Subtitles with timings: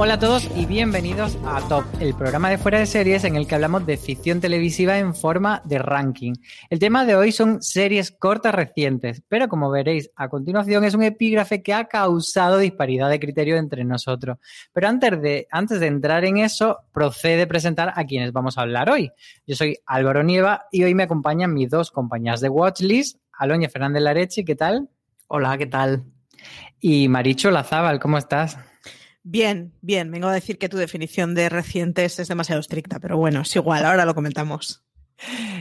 [0.00, 3.48] Hola a todos y bienvenidos a Top, el programa de fuera de series en el
[3.48, 6.34] que hablamos de ficción televisiva en forma de ranking.
[6.70, 11.02] El tema de hoy son series cortas recientes, pero como veréis a continuación es un
[11.02, 14.38] epígrafe que ha causado disparidad de criterio entre nosotros.
[14.72, 18.90] Pero antes de, antes de entrar en eso, procede presentar a quienes vamos a hablar
[18.90, 19.10] hoy.
[19.48, 24.04] Yo soy Álvaro Nieva y hoy me acompañan mis dos compañías de Watchlist, Aloña Fernández
[24.04, 24.88] Larechi, ¿qué tal?
[25.26, 26.04] Hola, ¿qué tal?
[26.78, 28.58] Y Maricho Lazábal, ¿cómo estás?
[29.30, 30.10] Bien, bien.
[30.10, 33.84] Vengo a decir que tu definición de recientes es demasiado estricta, pero bueno, es igual,
[33.84, 34.82] ahora lo comentamos.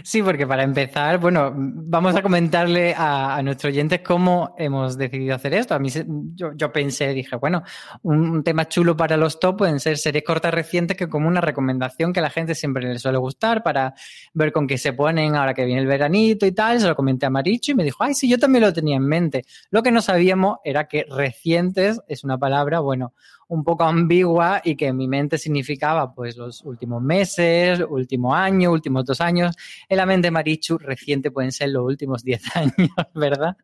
[0.04, 5.36] Sí, porque para empezar, bueno, vamos a comentarle a, a nuestros oyentes cómo hemos decidido
[5.36, 5.76] hacer esto.
[5.76, 5.90] A mí
[6.34, 7.64] yo, yo pensé, dije, bueno,
[8.04, 12.14] un, tema chulo para los top pueden ser series cortas recientes que como una recomendación
[12.14, 13.96] que a la gente siempre le suele gustar para
[14.34, 16.80] ver con qué se ponen ahora que viene el veranito y tal.
[16.80, 19.08] Se lo comenté a Maricho y me dijo, ay, sí, yo también lo tenía en
[19.08, 19.44] mente.
[19.72, 23.14] Lo que no sabíamos era que recientes es una palabra, bueno,
[23.48, 28.72] un poco ambigua y que en mi mente significaba pues los últimos meses, último año,
[28.72, 29.56] últimos dos años.
[29.88, 33.58] En la mente Marichu reciente pueden ser los últimos diez años, ¿verdad?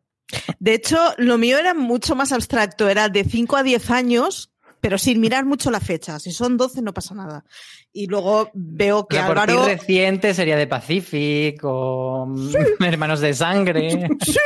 [0.58, 4.50] De hecho, lo mío era mucho más abstracto, era de 5 a 10 años,
[4.80, 6.18] pero sin mirar mucho la fecha.
[6.18, 7.44] Si son 12 no pasa nada.
[7.92, 9.54] Y luego veo que o sea, Álvaro...
[9.54, 12.58] Por ti reciente sería de Pacific o sí.
[12.84, 14.08] Hermanos de Sangre.
[14.20, 14.38] Sí.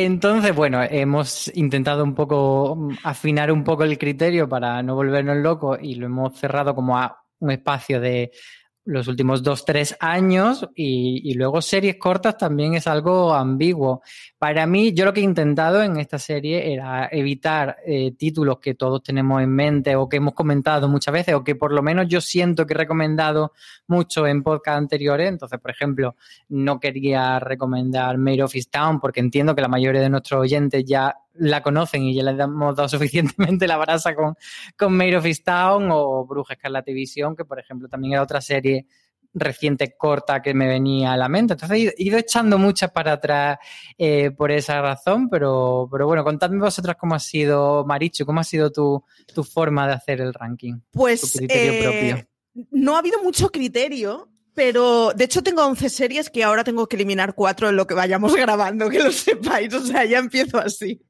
[0.00, 5.76] Entonces, bueno, hemos intentado un poco afinar un poco el criterio para no volvernos locos
[5.82, 8.30] y lo hemos cerrado como a un espacio de
[8.88, 14.00] los últimos dos, tres años y, luego series cortas también es algo ambiguo.
[14.38, 18.74] Para mí, yo lo que he intentado en esta serie era evitar eh, títulos que
[18.74, 22.08] todos tenemos en mente o que hemos comentado muchas veces o que por lo menos
[22.08, 23.52] yo siento que he recomendado
[23.88, 25.28] mucho en podcast anteriores.
[25.28, 26.16] Entonces, por ejemplo,
[26.48, 31.14] no quería recomendar Made of Town porque entiendo que la mayoría de nuestros oyentes ya
[31.38, 34.34] la conocen y ya les hemos dado suficientemente la brasa con,
[34.76, 38.86] con Made of Town o Bruja Escarlata Visión, que por ejemplo también era otra serie
[39.34, 41.54] reciente corta que me venía a la mente.
[41.54, 43.58] Entonces he ido echando muchas para atrás
[43.96, 48.44] eh, por esa razón, pero, pero bueno, contadme vosotras cómo ha sido, Marichu, cómo ha
[48.44, 50.80] sido tu, tu forma de hacer el ranking.
[50.90, 52.68] Pues tu criterio eh, propio.
[52.72, 56.96] no ha habido mucho criterio, pero de hecho tengo 11 series que ahora tengo que
[56.96, 61.00] eliminar cuatro en lo que vayamos grabando, que lo sepáis, o sea, ya empiezo así.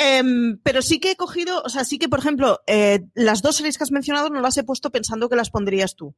[0.00, 3.56] Um, pero sí que he cogido, o sea, sí que, por ejemplo, eh, las dos
[3.56, 6.14] series que has mencionado no las he puesto pensando que las pondrías tú.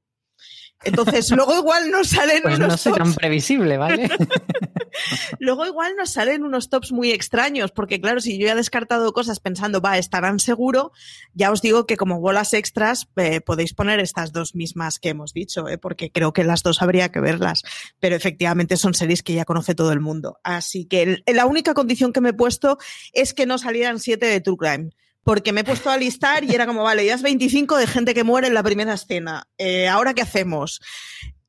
[0.84, 3.02] Entonces, luego igual nos salen pues unos no soy tops.
[3.04, 4.08] tan previsible, ¿vale?
[5.38, 9.12] luego igual nos salen unos tops muy extraños, porque claro, si yo ya he descartado
[9.12, 10.92] cosas pensando, va, estarán seguro,
[11.34, 15.32] ya os digo que como bolas extras eh, podéis poner estas dos mismas que hemos
[15.32, 17.62] dicho, eh, porque creo que las dos habría que verlas,
[18.00, 20.38] pero efectivamente son series que ya conoce todo el mundo.
[20.44, 22.78] Así que el- la única condición que me he puesto
[23.12, 24.90] es que no salieran siete de True Crime.
[25.26, 28.14] Porque me he puesto a listar y era como, vale, ya es 25 de gente
[28.14, 29.48] que muere en la primera escena.
[29.58, 30.80] Eh, ¿Ahora qué hacemos?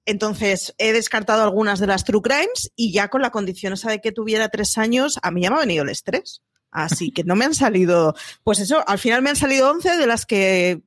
[0.03, 4.01] Entonces, he descartado algunas de las True Crimes y ya con la condición esa de
[4.01, 6.41] que tuviera tres años, a mí ya me ha venido el estrés.
[6.71, 10.07] Así que no me han salido, pues eso, al final me han salido 11 de
[10.07, 10.81] las que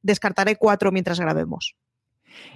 [0.00, 1.74] descartaré cuatro mientras grabemos.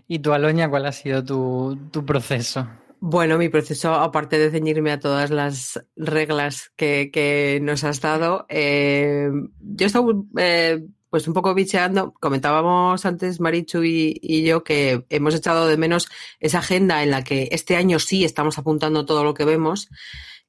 [0.07, 2.69] ¿Y tú, Aloña, cuál ha sido tu, tu proceso?
[3.07, 8.47] Bueno, mi proceso, aparte de ceñirme a todas las reglas que, que nos has dado,
[8.49, 9.29] eh,
[9.61, 12.15] yo he estado eh, pues un poco bicheando.
[12.15, 16.09] Comentábamos antes, Marichu y, y yo, que hemos echado de menos
[16.41, 19.91] esa agenda en la que este año sí estamos apuntando todo lo que vemos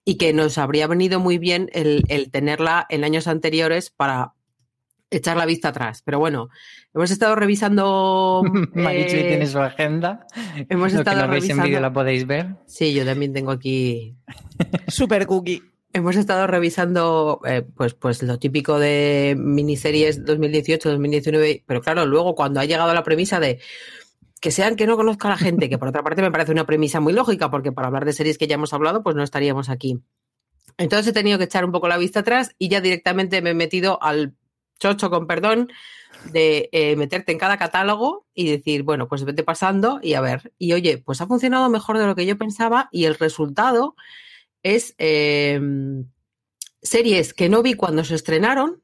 [0.06, 4.34] y que nos habría venido muy bien el, el tenerla en años anteriores para
[5.17, 6.01] echar la vista atrás.
[6.03, 6.50] Pero bueno,
[6.94, 8.44] hemos estado revisando.
[8.73, 10.25] Marichu eh, tiene su agenda.
[10.69, 12.56] hemos Lo que estado no veis en vídeo la podéis ver.
[12.65, 14.15] Sí, yo también tengo aquí
[14.88, 15.63] Super cookie.
[15.94, 22.59] Hemos estado revisando eh, pues, pues lo típico de miniseries 2018-2019, pero claro, luego cuando
[22.59, 23.59] ha llegado la premisa de
[24.41, 26.65] que sean que no conozca a la gente, que por otra parte me parece una
[26.65, 29.69] premisa muy lógica, porque para hablar de series que ya hemos hablado, pues no estaríamos
[29.69, 30.01] aquí.
[30.77, 33.53] Entonces he tenido que echar un poco la vista atrás y ya directamente me he
[33.53, 34.35] metido al
[34.80, 35.69] chocho, con perdón,
[36.31, 40.54] de eh, meterte en cada catálogo y decir, bueno, pues vete pasando y a ver.
[40.57, 43.95] Y oye, pues ha funcionado mejor de lo que yo pensaba y el resultado
[44.63, 45.60] es eh,
[46.81, 48.81] series que no vi cuando se estrenaron,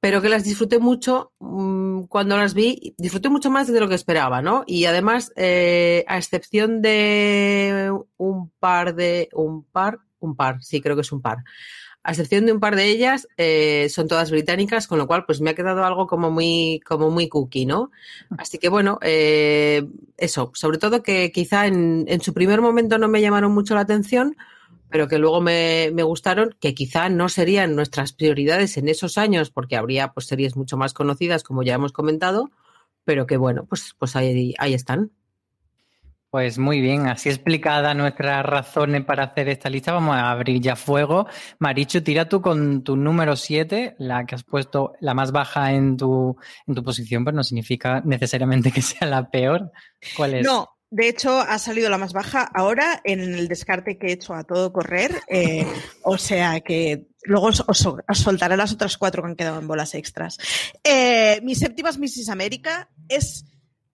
[0.00, 3.94] pero que las disfruté mucho mm, cuando las vi, disfruté mucho más de lo que
[3.94, 4.64] esperaba, ¿no?
[4.66, 10.96] Y además, eh, a excepción de un par de, un par, un par, sí, creo
[10.96, 11.38] que es un par.
[12.02, 15.40] A excepción de un par de ellas, eh, son todas británicas, con lo cual, pues
[15.42, 17.90] me ha quedado algo como muy, como muy cookie, ¿no?
[18.38, 19.86] Así que bueno, eh,
[20.16, 23.82] eso, sobre todo que quizá en, en su primer momento no me llamaron mucho la
[23.82, 24.36] atención,
[24.88, 29.50] pero que luego me, me gustaron, que quizá no serían nuestras prioridades en esos años,
[29.50, 32.50] porque habría pues series mucho más conocidas, como ya hemos comentado,
[33.04, 35.12] pero que bueno, pues, pues ahí, ahí están.
[36.30, 40.76] Pues muy bien, así explicada nuestras razones para hacer esta lista, vamos a abrir ya
[40.76, 41.26] fuego.
[41.58, 45.96] Marichu, tira tú con tu número 7, la que has puesto la más baja en
[45.96, 46.36] tu,
[46.68, 49.72] en tu posición, pero no significa necesariamente que sea la peor.
[50.16, 50.46] ¿Cuál es?
[50.46, 54.32] No, de hecho ha salido la más baja ahora en el descarte que he hecho
[54.32, 55.10] a todo correr.
[55.28, 55.66] eh,
[56.04, 59.66] o sea que luego os, os- os soltaré las otras cuatro que han quedado en
[59.66, 60.38] bolas extras.
[60.84, 62.28] Eh, mi séptima es Mrs.
[62.28, 62.88] América.
[63.08, 63.44] Es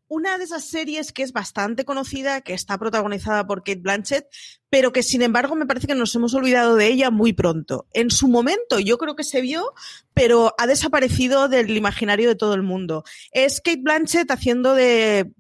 [0.09, 4.27] una de esas series que es bastante conocida, que está protagonizada por Kate Blanchett,
[4.71, 7.87] pero que sin embargo me parece que nos hemos olvidado de ella muy pronto.
[7.93, 9.73] En su momento yo creo que se vio,
[10.15, 13.05] pero ha desaparecido del imaginario de todo el mundo.
[13.33, 15.33] Es Kate Blanchett haciendo de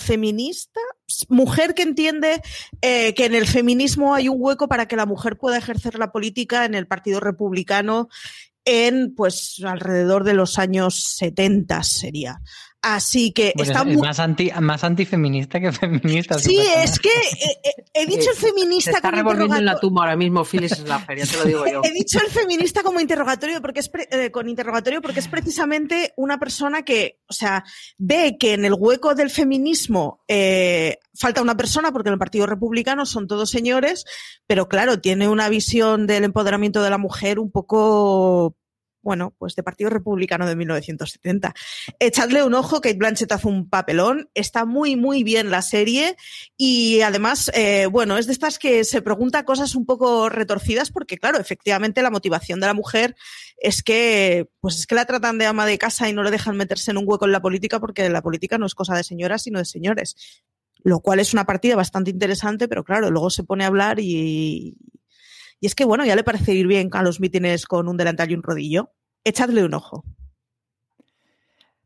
[0.00, 0.80] feminista,
[1.28, 2.40] mujer que entiende
[2.80, 6.10] eh, que en el feminismo hay un hueco para que la mujer pueda ejercer la
[6.10, 8.08] política en el Partido Republicano
[8.64, 12.40] en pues alrededor de los años 70 sería.
[12.82, 13.96] Así que Pues está es, muy...
[13.98, 16.38] más, anti, más antifeminista que feminista.
[16.38, 19.78] Sí, es que eh, eh, he dicho el Se feminista está como revolviendo en la
[19.78, 21.80] tumba ahora mismo Phyllis Schlaffer, ya te lo digo yo.
[21.84, 26.14] He dicho el feminista como interrogatorio porque es pre- eh, con interrogatorio porque es precisamente
[26.16, 27.64] una persona que, o sea,
[27.98, 32.46] ve que en el hueco del feminismo eh, falta una persona porque en el Partido
[32.46, 34.04] Republicano son todos señores,
[34.46, 38.56] pero claro, tiene una visión del empoderamiento de la mujer un poco
[39.02, 41.54] bueno, pues de Partido Republicano de 1970.
[41.98, 46.16] Echadle un ojo, Kate Blanchett hace un papelón, está muy, muy bien la serie
[46.56, 51.18] y además, eh, bueno, es de estas que se pregunta cosas un poco retorcidas porque,
[51.18, 53.16] claro, efectivamente la motivación de la mujer
[53.56, 56.56] es que, pues es que la tratan de ama de casa y no le dejan
[56.56, 59.42] meterse en un hueco en la política porque la política no es cosa de señoras,
[59.42, 60.16] sino de señores.
[60.82, 64.78] Lo cual es una partida bastante interesante, pero claro, luego se pone a hablar y,
[65.60, 68.30] y es que, bueno, ya le parece ir bien a los mítines con un delantal
[68.30, 68.90] y un rodillo.
[69.24, 70.04] Echadle un ojo.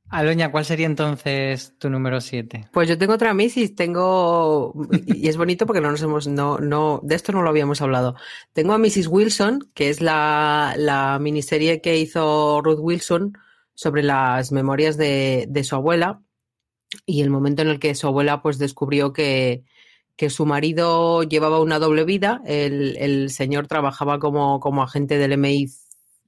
[0.08, 2.68] Aloña, ¿cuál sería entonces tu número 7?
[2.72, 3.74] Pues yo tengo otra Mrs.
[3.74, 4.72] Tengo,
[5.06, 8.14] y es bonito porque no nos hemos, no, no, de esto no lo habíamos hablado.
[8.52, 9.08] Tengo a Mrs.
[9.08, 13.36] Wilson, que es la, la miniserie que hizo Ruth Wilson
[13.74, 16.22] sobre las memorias de, de su abuela
[17.06, 19.64] y el momento en el que su abuela pues descubrió que,
[20.16, 22.42] que su marido llevaba una doble vida.
[22.46, 25.68] El, el señor trabajaba como, como agente del MI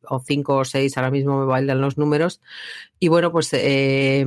[0.09, 2.41] o 5 o 6, ahora mismo me bailan los números.
[2.99, 4.25] Y bueno, pues eh,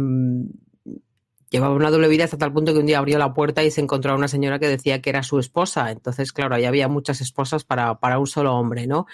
[1.49, 3.81] llevaba una doble vida hasta tal punto que un día abrió la puerta y se
[3.81, 5.91] encontró a una señora que decía que era su esposa.
[5.91, 9.07] Entonces, claro, ahí había muchas esposas para, para un solo hombre, ¿no?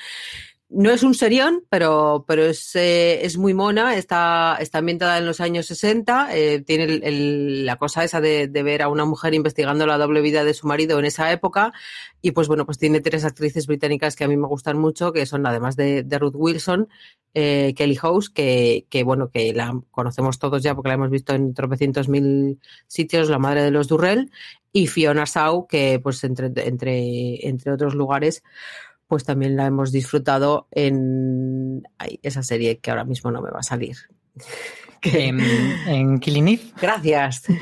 [0.78, 5.26] No es un serión, pero, pero es, eh, es muy mona, está, está ambientada en
[5.26, 9.88] los años 60, eh, tiene el, la cosa esa de, ver a una mujer investigando
[9.88, 11.72] la doble vida de su marido en esa época.
[12.22, 15.26] Y pues bueno, pues tiene tres actrices británicas que a mí me gustan mucho, que
[15.26, 16.90] son además de, de Ruth Wilson,
[17.34, 21.34] eh, Kelly House, que, que, bueno, que la conocemos todos ya porque la hemos visto
[21.34, 24.30] en tropecientos mil sitios, la madre de los Durrell,
[24.74, 28.44] y Fiona Shaw, que pues entre, entre, entre otros lugares
[29.08, 33.60] pues también la hemos disfrutado en ay, esa serie que ahora mismo no me va
[33.60, 33.98] a salir.
[35.08, 35.40] En,
[35.86, 36.64] en Killing Eve.
[36.82, 37.44] Gracias.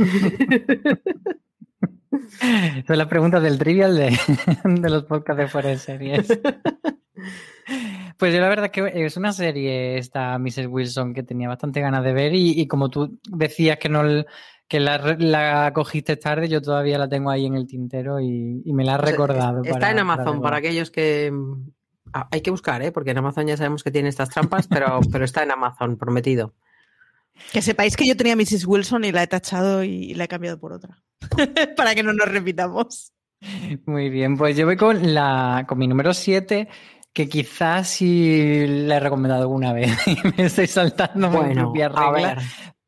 [2.88, 4.17] Son las preguntas del trivial de,
[4.63, 6.27] de los podcasts de fuera de series.
[8.17, 10.67] Pues yo la verdad que es una serie esta Mrs.
[10.67, 14.03] Wilson que tenía bastante ganas de ver y, y como tú decías que no
[14.67, 18.74] que la, la, cogiste tarde, yo todavía la tengo ahí en el tintero y, y
[18.74, 19.62] me la has recordado.
[19.63, 21.32] Está para, en Amazon, para, para, aquellos que...
[22.12, 22.91] Ah, hay que buscar, ¿eh?
[22.91, 26.53] porque en Amazon ya sabemos que tiene estas trampas, pero, pero está en Amazon, prometido.
[27.51, 28.65] Que sepáis que yo tenía Mrs.
[28.65, 31.03] Wilson y la he tachado y la he cambiado por otra.
[31.75, 33.13] para que no nos repitamos.
[33.86, 36.67] Muy bien, pues yo voy con, la, con mi número 7,
[37.12, 41.89] que quizás sí la he recomendado alguna vez y me estoy saltando bueno, mi propia
[41.89, 42.38] regla,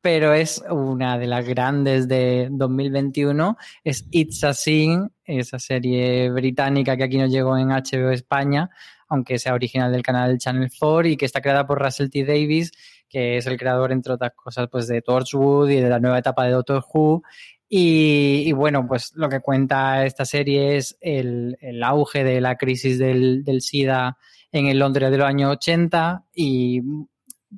[0.05, 6.95] pero es una de las grandes de 2021, es It's a Sin, esa serie británica
[6.95, 8.69] que aquí nos llegó en HBO España,
[9.07, 12.23] aunque sea original del canal Channel 4 y que está creada por Russell T.
[12.23, 12.71] Davis,
[13.09, 16.45] que es el creador, entre otras cosas, pues de Torchwood y de la nueva etapa
[16.45, 17.23] de Doctor Who.
[17.67, 22.99] Y, bueno, pues lo que cuenta esta serie es el, el auge de la crisis
[22.99, 24.19] del, del, SIDA
[24.51, 26.83] en el Londres de los años 80 y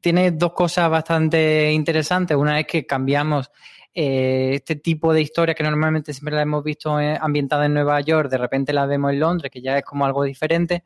[0.01, 2.37] tiene dos cosas bastante interesantes.
[2.37, 3.51] Una es que cambiamos
[3.93, 7.99] eh, este tipo de historias que normalmente siempre la hemos visto eh, ambientada en Nueva
[8.01, 10.83] York, de repente la vemos en Londres, que ya es como algo diferente.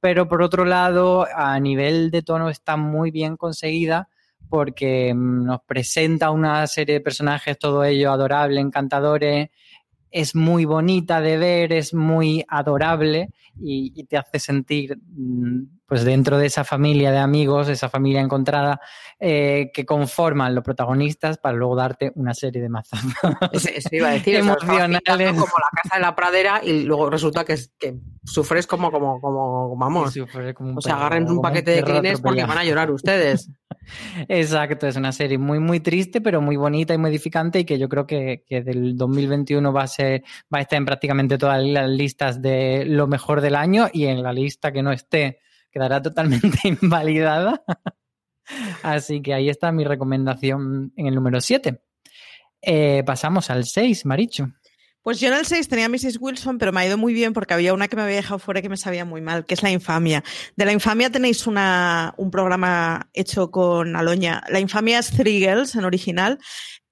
[0.00, 4.08] Pero por otro lado, a nivel de tono está muy bien conseguida
[4.48, 9.48] porque nos presenta una serie de personajes, todo ello adorable, encantadores,
[10.12, 13.30] es muy bonita de ver, es muy adorable
[13.60, 14.98] y, y, te hace sentir
[15.92, 18.80] pues dentro de esa familia de amigos, esa familia encontrada
[19.20, 23.12] eh, que conforman los protagonistas para luego darte una serie de mazazos.
[23.52, 25.02] Eso, iba a decir, emocionales.
[25.06, 28.90] O sea, como la casa de la pradera y luego resulta que, que sufres como,
[28.90, 30.14] como, como, vamos.
[30.54, 33.50] Como o sea, agarren un paquete de clines porque van a llorar ustedes.
[34.28, 37.78] Exacto, es una serie muy, muy triste, pero muy bonita y muy edificante y que
[37.78, 41.62] yo creo que, que del 2021 va a ser, va a estar en prácticamente todas
[41.62, 46.00] las listas de lo mejor del año y en la lista que no esté quedará
[46.00, 47.62] totalmente invalidada.
[48.82, 51.82] Así que ahí está mi recomendación en el número 7.
[52.62, 54.52] Eh, pasamos al 6, Marichu.
[55.02, 56.18] Pues yo en el 6 tenía Mrs.
[56.20, 58.62] Wilson, pero me ha ido muy bien porque había una que me había dejado fuera
[58.62, 60.22] que me sabía muy mal, que es La Infamia.
[60.54, 64.44] De La Infamia tenéis una, un programa hecho con Aloña.
[64.48, 66.38] La Infamia es Three Girls en original.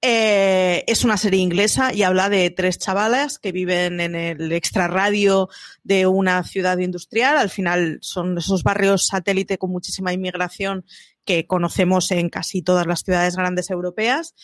[0.02, 5.48] Eh, es una serie inglesa y habla de tres chavalas que viven en el extrarradio
[5.82, 7.36] de una ciudad industrial.
[7.36, 10.86] Al final son esos barrios satélite con muchísima inmigración
[11.26, 14.34] que conocemos en casi todas las ciudades grandes europeas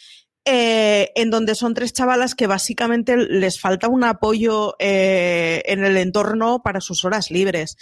[0.48, 5.96] eh, en donde son tres chavalas que básicamente les falta un apoyo eh, en el
[5.96, 7.76] entorno para sus horas libres.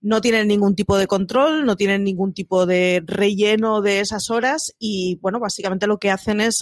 [0.00, 4.74] No tienen ningún tipo de control, no tienen ningún tipo de relleno de esas horas
[4.78, 6.60] y, bueno, básicamente lo que hacen es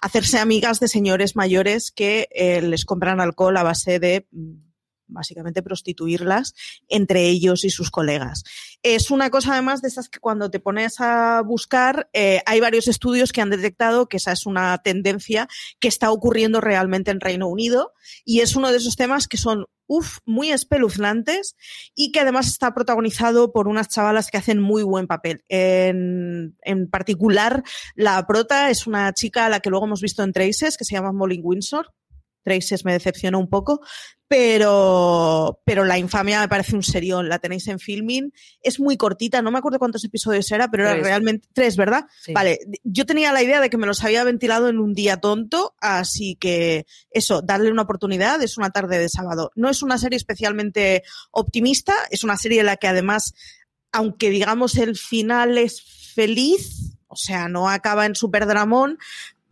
[0.00, 4.26] hacerse amigas de señores mayores que eh, les compran alcohol a base de
[5.06, 6.54] básicamente prostituirlas
[6.88, 8.44] entre ellos y sus colegas.
[8.82, 12.88] Es una cosa además de esas que cuando te pones a buscar, eh, hay varios
[12.88, 15.48] estudios que han detectado que esa es una tendencia
[15.80, 17.92] que está ocurriendo realmente en Reino Unido
[18.24, 21.56] y es uno de esos temas que son uf, muy espeluznantes
[21.94, 25.44] y que además está protagonizado por unas chavalas que hacen muy buen papel.
[25.48, 27.62] En, en, particular,
[27.94, 30.94] la prota es una chica a la que luego hemos visto en Traces, que se
[30.94, 31.92] llama Molly Windsor.
[32.44, 33.80] Traces me decepcionó un poco,
[34.28, 37.28] pero, pero La Infamia me parece un serión.
[37.28, 38.32] La tenéis en filming.
[38.62, 40.96] Es muy cortita, no me acuerdo cuántos episodios era, pero tres.
[40.96, 42.04] era realmente tres, ¿verdad?
[42.22, 42.32] Sí.
[42.32, 45.74] Vale, yo tenía la idea de que me los había ventilado en un día tonto,
[45.80, 48.42] así que eso, darle una oportunidad.
[48.42, 49.50] Es una tarde de sábado.
[49.54, 53.34] No es una serie especialmente optimista, es una serie en la que además,
[53.92, 55.82] aunque digamos el final es
[56.14, 58.98] feliz, o sea, no acaba en super dramón,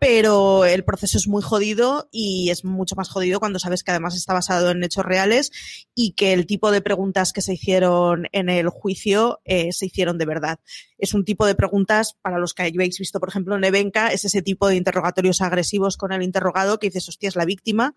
[0.02, 4.16] pero el proceso es muy jodido y es mucho más jodido cuando sabes que además
[4.16, 5.52] está basado en hechos reales
[5.94, 10.18] y que el tipo de preguntas que se hicieron en el juicio eh, se hicieron
[10.18, 10.58] de verdad.
[10.98, 14.24] Es un tipo de preguntas, para los que habéis visto, por ejemplo, en Evenka, es
[14.24, 17.94] ese tipo de interrogatorios agresivos con el interrogado que dices, hostia, es la víctima,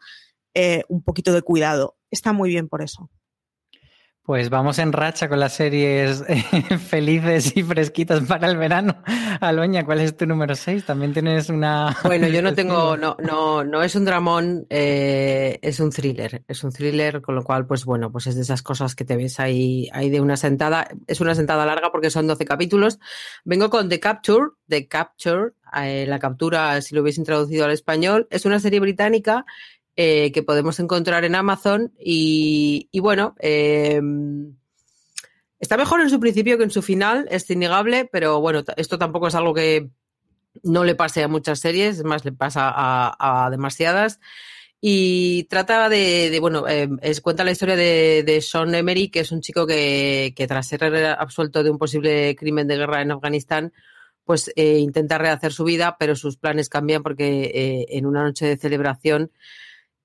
[0.53, 1.97] eh, un poquito de cuidado.
[2.11, 3.09] Está muy bien por eso.
[4.25, 6.23] Pues vamos en racha con las series
[6.89, 9.03] felices y fresquitas para el verano.
[9.39, 10.83] Aloña, ¿cuál es tu número 6?
[10.83, 11.95] También tienes una...
[12.03, 16.43] Bueno, yo no tengo, no, no, no es un dramón, eh, es un thriller.
[16.47, 19.15] Es un thriller, con lo cual, pues bueno, pues es de esas cosas que te
[19.15, 20.87] ves ahí, ahí de una sentada.
[21.05, 22.97] Es una sentada larga porque son 12 capítulos.
[23.43, 28.27] Vengo con The Capture, The Capture, eh, la captura, si lo hubiese introducido al español.
[28.31, 29.45] Es una serie británica
[29.97, 34.01] eh, que podemos encontrar en Amazon y, bueno, eh,
[35.57, 39.27] está mejor en su principio que en su final, es innegable, pero bueno, esto tampoco
[39.27, 39.89] es algo que
[40.63, 44.19] no le pase a muchas series, es más, le pasa a, demasiadas.
[44.81, 49.39] Y trata de, bueno, eh, es, cuenta la historia de, Sean Emery, que es un
[49.39, 50.83] chico que, tras ser
[51.17, 53.71] absuelto de un posible crimen de guerra en Afganistán,
[54.25, 59.31] pues intenta rehacer su vida, pero sus planes cambian porque en una noche de celebración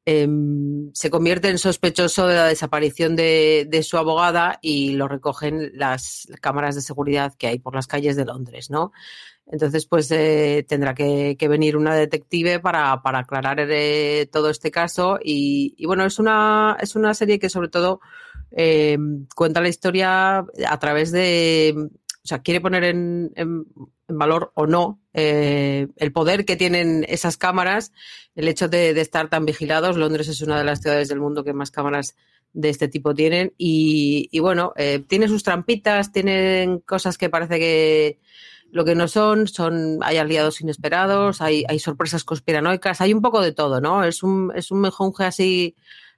[0.07, 6.27] Em, se convierte en sospechoso de la desaparición de, su abogada y lo recogen las
[6.41, 8.93] cámaras de seguridad que hay por las calles de Londres, ¿no?
[9.47, 15.19] Entonces, pues eh, tendrá que, venir una detective para, aclarar eh, todo este caso.
[15.23, 18.01] Y, bueno, es una, es una serie que sobre todo
[18.53, 21.91] em, cuenta la historia a través de,
[22.23, 23.33] o sea, quiere poner en,
[24.09, 27.93] valor o no eh, el poder que tienen esas cámaras,
[28.35, 29.97] el hecho de, estar tan vigilados.
[29.97, 32.17] Londres es una de las ciudades del mundo que más cámaras
[32.53, 38.19] de este tipo tienen y, bueno, eh, tiene sus trampitas, tienen cosas que parece que
[38.73, 43.41] lo que no son, son hay aliados inesperados, hay, hay sorpresas conspiranoicas, hay un poco
[43.41, 44.05] de todo, ¿no?
[44.05, 45.75] Es un, es un mejunje así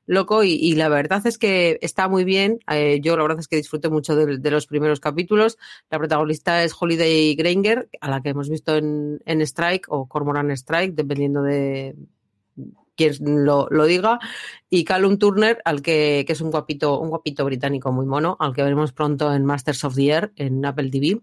[0.06, 2.60] loco y, la verdad es que está muy bien.
[2.70, 5.58] Eh, yo la verdad es que disfruté mucho de, los primeros capítulos.
[5.90, 10.94] La protagonista es Holiday Granger, a la que hemos visto en, Strike o Cormoran Strike,
[10.94, 11.94] dependiendo de
[12.94, 14.18] quien lo, diga,
[14.68, 18.62] y Callum Turner, al que, es un guapito, un guapito británico muy mono, al que
[18.62, 21.20] veremos pronto en Masters of the Air en Apple TV.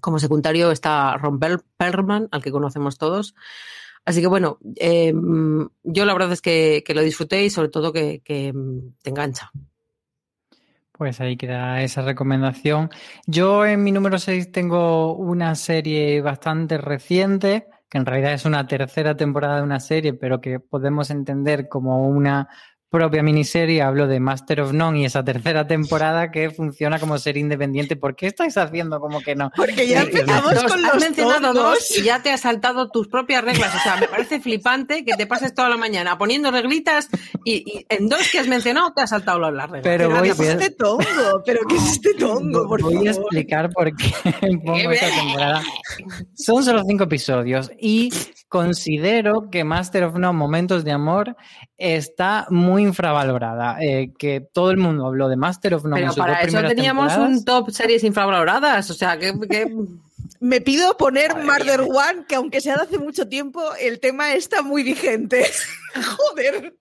[0.00, 1.38] Como secundario está Ron
[1.76, 3.34] Perlman, al que conocemos todos.
[4.04, 5.12] Así que bueno, eh,
[5.84, 9.50] yo la verdad es que, lo disfruté y sobre todo que, te engancha.
[10.92, 12.90] Pues ahí queda esa recomendación.
[13.26, 18.66] Yo en mi número 6 tengo una serie bastante reciente, que en realidad es una
[18.66, 22.48] tercera temporada de una serie, pero que podemos entender como una
[22.92, 27.38] propia miniserie, hablo de Master of None y esa tercera temporada que funciona como ser
[27.38, 27.96] independiente.
[27.96, 29.50] ¿Por qué estáis haciendo como que no?
[29.56, 33.74] Porque ya empezamos con los mencionado dos y ya te has saltado tus propias reglas.
[33.74, 37.08] O sea, me parece flipante que te pases toda la mañana poniendo reglitas
[37.46, 39.82] y, en dos que has mencionado te has saltado las reglas.
[39.82, 41.42] Pero, voy, ¿qué es este tongo?
[41.46, 42.68] ¿Pero qué es este tongo?
[42.68, 44.12] voy a explicar por qué
[44.64, 45.62] pongo esta temporada.
[46.34, 48.10] Son solo cinco episodios y
[48.52, 51.36] considero que Master of None, Momentos de Amor,
[51.78, 53.78] está muy infravalorada.
[53.80, 56.02] Eh, que todo el mundo habló de Master of None.
[56.02, 58.90] Pero para eso teníamos un top series infravaloradas.
[58.90, 59.32] O sea, que...
[60.40, 64.60] Me pido poner Murder One, que aunque sea de hace mucho tiempo, el tema está
[64.60, 65.46] muy vigente.
[66.18, 66.74] Joder.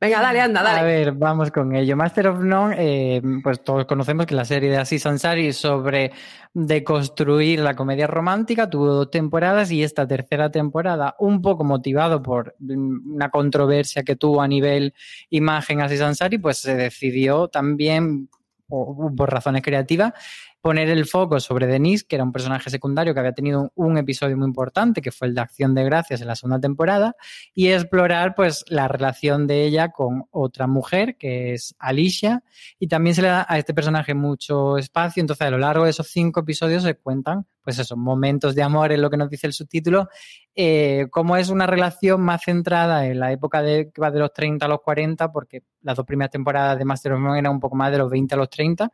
[0.00, 0.80] Venga, dale, anda, dale.
[0.80, 1.94] A ver, vamos con ello.
[1.94, 6.10] Master of None, eh, pues todos conocemos que la serie de Aziz Ansari sobre
[6.54, 12.56] deconstruir la comedia romántica tuvo dos temporadas y esta tercera temporada, un poco motivado por
[12.60, 14.94] una controversia que tuvo a nivel
[15.28, 18.30] imagen Aziz Ansari, pues se decidió también
[18.70, 20.12] por razones creativas,
[20.60, 24.36] poner el foco sobre Denise, que era un personaje secundario que había tenido un episodio
[24.36, 27.14] muy importante, que fue el de Acción de Gracias en la segunda temporada,
[27.54, 32.42] y explorar pues la relación de ella con otra mujer, que es Alicia,
[32.78, 35.90] y también se le da a este personaje mucho espacio, entonces a lo largo de
[35.90, 39.46] esos cinco episodios se cuentan pues esos momentos de amor, es lo que nos dice
[39.46, 40.08] el subtítulo,
[40.54, 44.32] eh, como es una relación más centrada en la época de, que va de los
[44.32, 47.60] 30 a los 40, porque las dos primeras temporadas de Master of None eran un
[47.60, 48.90] poco más de los 20 a los 30,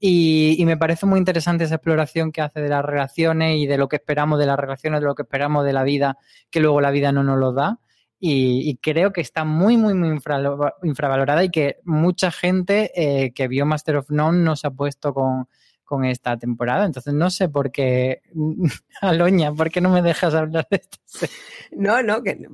[0.00, 3.88] y, me parece muy interesante esa exploración que hace de las relaciones y de lo
[3.88, 6.18] que esperamos de las relaciones, de lo que esperamos de la vida,
[6.50, 7.80] que luego la vida no nos lo da.
[8.18, 10.18] Y, creo que está muy, muy, muy
[10.82, 15.12] infravalorada y que mucha gente eh, que vio Master of None no se ha puesto
[15.14, 15.48] con,
[15.86, 16.84] con esta temporada.
[16.84, 18.20] Entonces no sé por qué,
[19.00, 20.98] Aloña, ¿por qué no me dejas hablar de esto?
[21.70, 22.46] No, no, que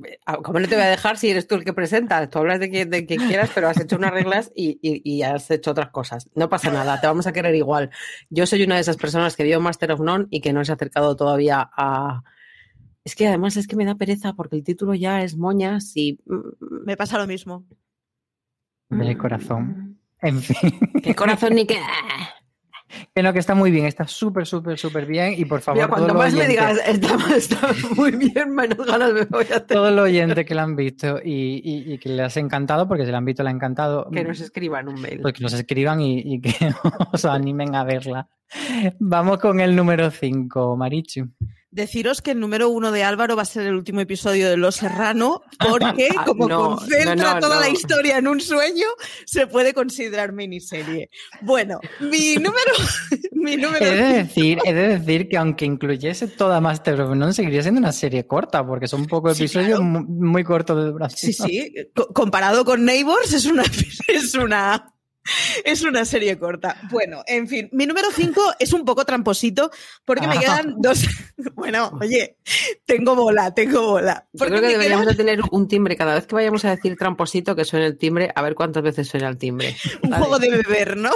[0.43, 2.29] como no te voy a dejar si eres tú el que presenta?
[2.31, 5.73] Tú hablas de quien, de quieras, pero has hecho unas reglas y, y, has hecho
[5.73, 6.31] otras cosas.
[6.35, 7.91] No pasa nada, te vamos a querer igual.
[8.31, 10.73] Yo soy una de esas personas que vio Master of None y que no se
[10.73, 12.23] ha acercado todavía a,
[13.03, 16.21] Es que además es que me da pereza porque el título ya es moñas y...
[16.27, 17.67] mm, Me pasa lo mismo.
[18.91, 19.99] De corazón.
[20.21, 20.79] En fin.
[21.03, 21.79] ¿Qué corazón ni qué?
[23.15, 25.35] Que no, que está muy bien, está súper, súper, súper bien.
[25.37, 29.13] Y por favor, Mira, cuanto más me oyentes- digas, está, está muy bien, menos ganas
[29.13, 29.67] me voy a tener.
[29.67, 33.05] todos los oyentes que la han visto y, y- y que les ha encantado, porque
[33.05, 34.09] si la han visto, le ha encantado.
[34.11, 35.21] Que nos escriban un mail.
[35.21, 36.53] pues que nos escriban y, y que
[37.13, 38.29] os animen a verla.
[38.99, 41.29] Vamos con el número 5, Marichu.
[41.73, 44.77] Deciros que el número uno de Álvaro va a ser el último episodio de Los
[44.77, 48.85] Serrano, porque como no, concentra no, no, toda la historia en un sueño,
[49.25, 51.09] se puede considerar miniserie.
[51.41, 52.73] Bueno, mi número,
[53.33, 57.33] mi He número de decir, he de decir que aunque incluyese toda Master of None,
[57.33, 60.05] seguiría siendo una serie corta, porque son pocos Sí, episodios claro.
[60.07, 61.33] muy cortos de duración.
[61.33, 61.75] Sí, sí.
[61.95, 63.63] Co- comparado con Neighbors, es una,
[64.09, 64.93] es una,
[65.65, 66.77] es una serie corta.
[66.91, 69.71] Bueno, en fin, mi número 5 es un poco tramposito
[70.05, 70.41] porque me Ah.
[70.41, 71.03] quedan dos.
[71.55, 72.39] Bueno, oye,
[72.87, 74.29] tengo bola, tengo bola.
[74.33, 75.97] Yo creo que deberíamos quedan de tener un timbre.
[75.97, 79.09] Cada vez que vayamos a decir tramposito que suene el timbre, a ver cuántas veces
[79.09, 79.77] suena el timbre.
[80.03, 80.23] un Vale.
[80.25, 81.11] juego de beber, ¿no?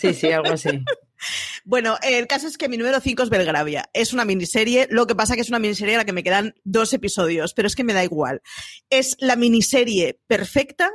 [0.00, 0.68] Sí, sí, algo así.
[1.64, 3.88] Bueno, el caso es que mi número 5 es Belgravia.
[3.92, 6.54] Es una miniserie, lo que pasa que es una miniserie a la que me quedan
[6.64, 8.42] dos episodios, pero es que me da igual.
[8.90, 10.90] Es la miniserie perfecta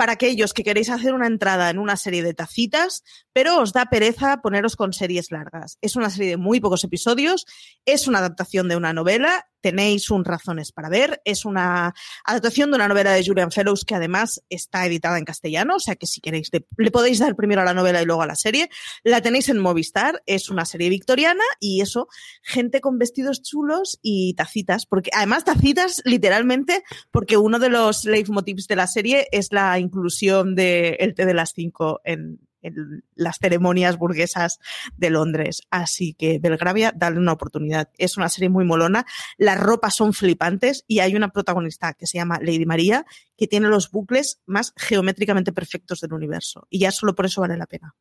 [0.00, 3.84] para aquellos que queréis hacer una entrada en una serie de tacitas, pero os da
[3.84, 5.76] pereza poneros con series largas.
[5.82, 7.44] Es una serie de muy pocos episodios,
[7.84, 11.94] es una adaptación de una novela, tenéis un razones para ver, es una
[12.24, 15.96] adaptación de una novela de Julian Fellows que además está editada en castellano, o sea
[15.96, 18.70] que si queréis le, podéis dar primero a la novela y luego a la serie.
[19.04, 22.08] La tenéis en Movistar, es una serie victoriana y eso,
[22.42, 28.66] gente con vestidos chulos y tacitas, porque además tacitas literalmente, porque uno de los leitmotivs
[28.66, 33.98] de la serie es la inclusión del té de las cinco en, en las ceremonias
[33.98, 34.58] burguesas
[34.96, 35.62] de Londres.
[35.70, 37.88] Así que Belgravia, dale una oportunidad.
[37.98, 39.06] Es una serie muy molona,
[39.38, 43.68] las ropas son flipantes y hay una protagonista que se llama Lady María que tiene
[43.68, 47.94] los bucles más geométricamente perfectos del universo y ya solo por eso vale la pena.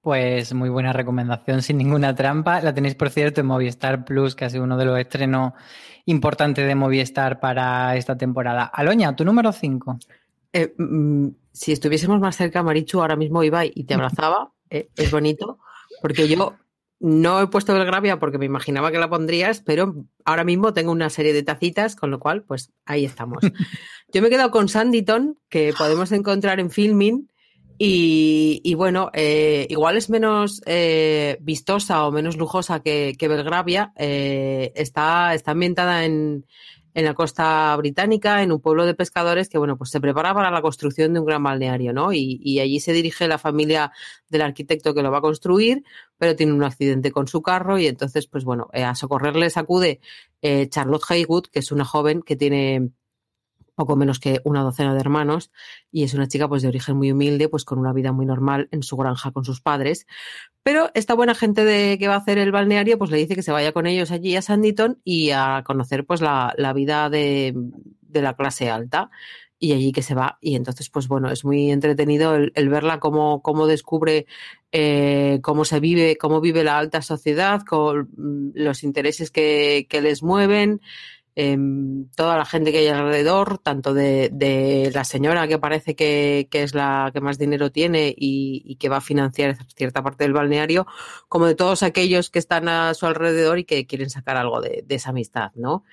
[0.00, 2.62] Pues muy buena recomendación, sin ninguna trampa.
[2.62, 5.52] La tenéis, por cierto, en Movistar Plus, que ha sido uno de los estrenos
[6.06, 8.64] importantes de Movistar para esta temporada.
[8.64, 9.98] Aloña, tu número 5.
[10.52, 14.52] Eh, mm, si estuviésemos más cerca, Marichu, ahora mismo iba y te abrazaba.
[14.70, 15.58] eh, es bonito.
[16.00, 16.56] Porque yo
[17.00, 21.10] no he puesto Belgravia porque me imaginaba que la pondrías, pero ahora mismo tengo una
[21.10, 23.38] serie de tacitas, con lo cual, pues ahí estamos.
[24.12, 27.28] Yo me he quedado con Sanditon, que podemos encontrar en Filmin.
[27.80, 33.92] Y, y bueno, eh, igual es menos eh, vistosa o menos lujosa que, que Belgravia.
[33.96, 36.44] está, está ambientada en,
[36.98, 40.50] en la costa británica, en un pueblo de pescadores que, bueno, pues se prepara para
[40.50, 42.12] la construcción de un gran balneario, ¿no?
[42.12, 43.92] Y, y allí se dirige la familia
[44.28, 45.84] del arquitecto que lo va a construir,
[46.16, 50.00] pero tiene un accidente con su carro y entonces, pues bueno, eh, a socorrerles acude
[50.42, 52.90] eh, Charlotte Haywood, que es una joven que tiene
[53.78, 55.50] poco menos que una docena de hermanos
[55.90, 58.68] y es una chica pues de origen muy humilde, pues con una vida muy normal
[58.72, 60.06] en su granja con sus padres.
[60.62, 63.42] Pero esta buena gente de que va a hacer el balneario pues le dice que
[63.42, 67.54] se vaya con ellos allí a Sanditon y a conocer pues la, la vida de,
[67.54, 69.10] de la clase alta
[69.58, 70.38] y allí que se va.
[70.40, 74.26] Y entonces, pues bueno, es muy entretenido el, verla cómo, cómo descubre
[74.72, 78.08] eh, cómo se vive, cómo vive la alta sociedad, con
[78.54, 80.80] los intereses que, que les mueven,
[81.40, 81.56] eh,
[82.16, 86.64] toda la gente que hay alrededor, tanto de, de la señora que parece que, que,
[86.64, 90.32] es la que más dinero tiene y, y, que va a financiar cierta parte del
[90.32, 90.88] balneario,
[91.28, 94.82] como de todos aquellos que están a su alrededor y que quieren sacar algo de,
[94.84, 95.84] de esa amistad, ¿no?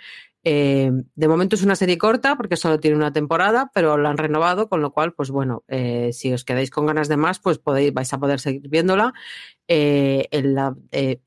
[0.48, 4.18] Eh, de momento es una serie corta porque solo tiene una temporada, pero la han
[4.18, 7.58] renovado, con lo cual, pues bueno, eh, si os quedáis con ganas de más, pues
[7.58, 9.16] podéis, vais a poder seguir viéndola.
[9.68, 10.30] Eh,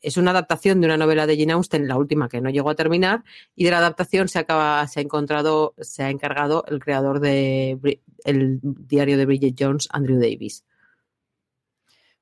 [0.01, 2.77] es una adaptación de una novela de Jane Austen, la última que no llegó a
[2.77, 3.25] terminar,
[3.57, 8.01] y de la adaptación se acaba, se ha encontrado, se ha encargado el creador de
[8.25, 10.65] el diario de Bridget Jones, Andrew Davis.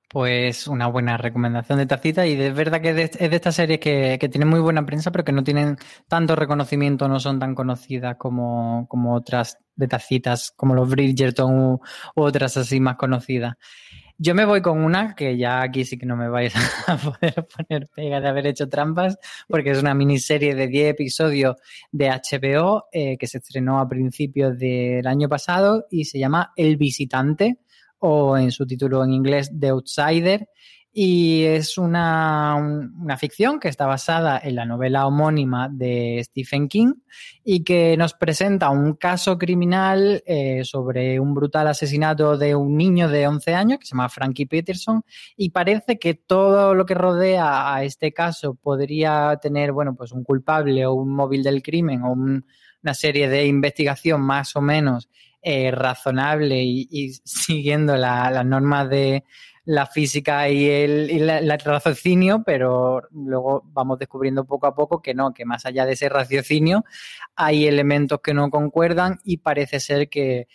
[0.09, 3.57] Pues una buena recomendación de tacita y es verdad que es de, es de estas
[3.57, 7.41] series que, que, tienen muy buena prensa pero que no tienen tanto reconocimiento, no son
[7.41, 11.81] tan conocidas como, como otras de tacitas como los Bridgerton u,
[12.15, 13.57] u, otras así más conocidas.
[14.19, 16.55] Yo me voy con una que ya aquí sí que no me vais
[16.87, 21.57] a poder poner pega de haber hecho trampas porque es una miniserie de 10 episodios
[21.91, 26.77] de HBO eh, que se estrenó a principios del año pasado y se llama El
[26.77, 27.59] Visitante
[28.01, 30.49] o en su título en inglés The Outsider.
[30.99, 36.95] Y es una, una, ficción que está basada en la novela homónima de Stephen King
[37.45, 43.11] y que nos presenta un caso criminal eh, sobre un brutal asesinato de un niño
[43.11, 45.05] de 11 años que se llama Frankie Peterson.
[45.37, 50.25] Y parece que todo lo que rodea a este caso podría tener, bueno, pues un
[50.25, 55.11] culpable o un móvil del crimen o una serie de investigación más o menos
[55.49, 59.23] eh, razonable y, siguiendo las normas de
[59.65, 65.45] la física y el, raciocinio, pero luego vamos descubriendo poco a poco que no, que
[65.45, 66.85] más allá de ese raciocinio
[67.37, 70.49] hay elementos que no concuerdan y parece ser que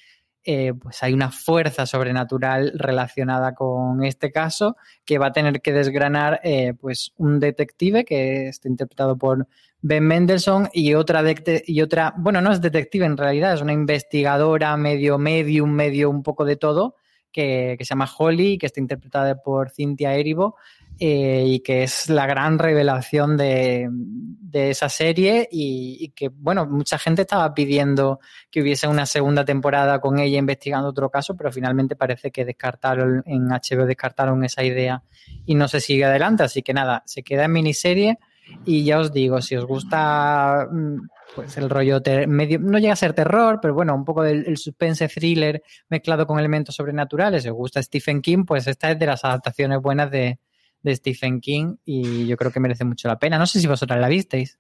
[0.43, 4.75] eh, pues hay una fuerza sobrenatural relacionada con este caso
[5.05, 9.47] que va a tener que desgranar eh, pues un detective que está interpretado por
[9.83, 11.23] Ben Mendelssohn y otra,
[11.65, 16.23] y otra, bueno, no es detective en realidad, es una investigadora medio medium, medio un
[16.23, 16.95] poco de todo,
[17.31, 20.55] que, se llama Holly, que está interpretada por Cynthia Erivo,
[21.03, 23.89] eh, y que es la gran revelación de,
[24.53, 28.19] esa serie y, que, bueno, mucha gente estaba pidiendo
[28.51, 33.23] que hubiese una segunda temporada con ella investigando otro caso, pero finalmente parece que descartaron,
[33.25, 35.01] en HBO descartaron esa idea
[35.47, 38.19] y no se sigue adelante, así que nada, se queda en miniserie
[38.63, 42.97] y ya os digo, si os gusta mm, pues el rollo medio, no llega a
[42.97, 47.43] ser terror, pero bueno, un poco del suspense thriller mezclado con elementos sobrenaturales.
[47.47, 50.37] Os gusta Stephen King, pues esta es de las adaptaciones buenas de,
[50.85, 53.37] Stephen King y yo creo que merece mucho la pena.
[53.37, 54.57] No sé si vosotras la visteis.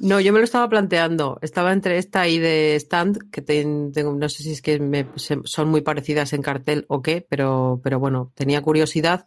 [0.00, 1.38] No, yo me lo estaba planteando.
[1.40, 5.06] Estaba entre esta y de Stand, que tengo, no sé si es que
[5.44, 9.26] son muy parecidas en cartel o qué, pero, pero bueno, tenía curiosidad.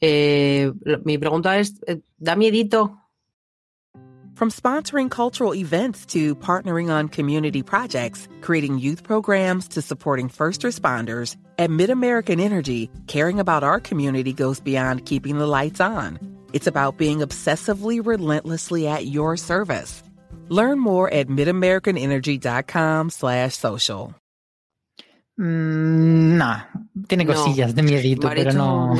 [0.00, 0.72] Eh,
[1.04, 2.98] mi pregunta es, eh, ¿da miedito
[4.36, 10.62] From sponsoring cultural events to partnering on community projects, creating youth programs to supporting first
[10.62, 16.18] responders, at MidAmerican Energy, caring about our community goes beyond keeping the lights on.
[16.52, 20.02] It's about being obsessively relentlessly at your service.
[20.48, 23.10] Learn more at midamericanenergy.com
[25.38, 26.66] Mm, no,
[27.06, 28.94] tiene cosillas de miedito, pero no,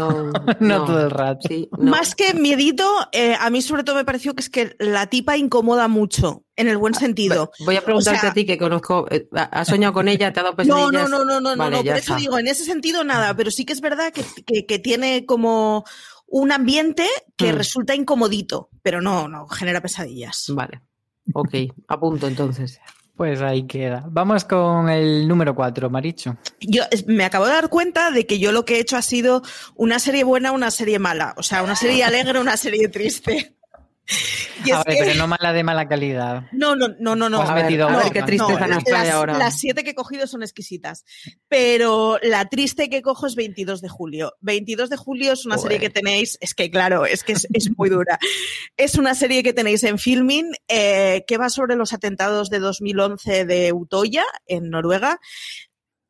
[0.60, 1.48] no, todo el rato.
[1.78, 5.38] Más que miedito, eh, a mí sobre todo me pareció que es que la tipa
[5.38, 7.52] incomoda mucho, en el buen ah, sentido.
[7.64, 10.30] Voy a preguntarte a ti que conozco, eh, ¿has soñado con ella?
[10.30, 11.08] ¿Te ha dado pesadillas?
[11.08, 13.64] No, no, no, no, no, no, por eso digo, en ese sentido nada, pero sí
[13.64, 15.84] que es verdad que, que, tiene como
[16.26, 17.56] un ambiente que mm.
[17.56, 20.44] resulta incomodito, pero no, no, genera pesadillas.
[20.48, 20.82] Vale.
[21.32, 21.54] Ok,
[21.88, 22.78] apunto entonces.
[23.16, 24.04] Pues ahí queda.
[24.08, 26.36] Vamos con el número 4, Maricho.
[26.60, 29.42] Yo me acabo de dar cuenta de que yo lo que he hecho ha sido
[29.74, 31.34] una serie buena, una serie mala.
[31.38, 33.56] O sea, una serie alegre, una serie triste.
[34.72, 36.44] A ver, pero no mala de mala calidad.
[36.52, 37.28] No, no, no, no.
[37.28, 37.40] no.
[37.42, 37.68] a ver,
[38.12, 39.38] qué tristeza nos trae ahora.
[39.38, 41.04] Las siete que he cogido son exquisitas.
[41.48, 44.34] Pero la triste que cojo es 22 de julio.
[44.40, 47.88] 22 de julio es una serie que tenéis, es que claro, es que es, muy
[47.88, 48.18] dura.
[48.76, 53.44] es una serie que tenéis en filming eh, que va sobre los atentados de 2011
[53.44, 55.20] de Utoya, en Noruega.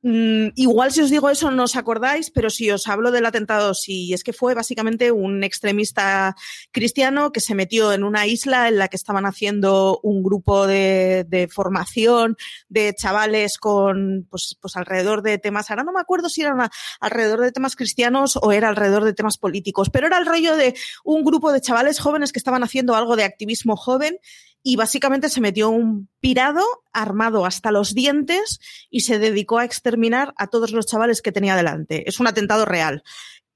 [0.09, 3.75] Mm, igual si os digo eso no os acordáis, pero si os hablo del atentado,
[3.75, 6.37] si es que fue básicamente un extremista
[6.71, 11.49] cristiano que se metió en una isla en la que estaban haciendo un grupo de,
[11.53, 12.37] formación
[12.69, 17.41] de chavales con, pues, pues, alrededor de temas, ahora no me acuerdo si eran alrededor
[17.41, 21.25] de temas cristianos o era alrededor de temas políticos, pero era el rollo de un
[21.25, 24.21] grupo de chavales jóvenes que estaban haciendo algo de activismo joven
[24.63, 26.63] y básicamente se metió un pirado
[26.97, 31.57] armado hasta los dientes y se dedicó a exterminar a todos los chavales que tenía
[31.57, 32.09] delante.
[32.09, 33.03] Es un atentado real.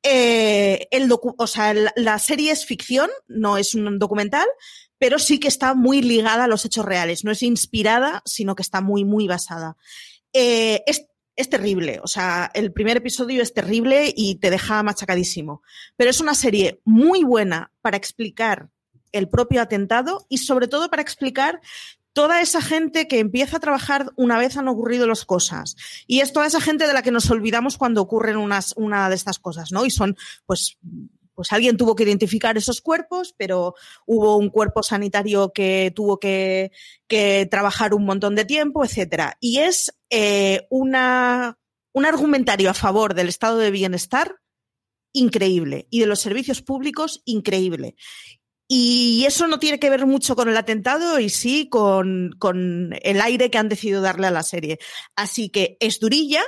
[0.03, 0.89] Eh,
[1.97, 4.47] la serie es ficción, no es un documental,
[4.99, 7.25] pero sí que está muy ligada a los hechos reales.
[7.25, 9.77] No es inspirada, sino que está muy, muy basada.
[10.33, 15.63] Eh, es, es terrible, o sea, el primer episodio es terrible y te deja machacadísimo.
[15.97, 18.69] Pero es una serie muy buena para explicar
[19.13, 21.61] el propio atentado y sobre todo para explicar
[22.13, 25.77] toda esa gente que empieza a trabajar una vez han ocurrido las cosas.
[26.07, 29.15] Y es toda esa gente de la que nos olvidamos cuando ocurren unas, una de
[29.15, 29.85] estas cosas, ¿no?
[29.85, 30.79] Y son, pues,
[31.35, 33.75] pues alguien tuvo que identificar esos cuerpos, pero
[34.07, 36.71] hubo un cuerpo sanitario que tuvo que,
[37.51, 39.37] trabajar un montón de tiempo, etcétera.
[39.41, 41.59] Y es eh, una,
[41.93, 44.37] un argumentario a favor del estado de bienestar
[45.13, 47.97] increíble y de los servicios públicos increíble.
[48.73, 52.39] Y eso no tiene que ver mucho con el atentado y sí con,
[53.03, 54.79] el aire que han decidido darle a la serie.
[55.17, 56.41] Así que es durilla,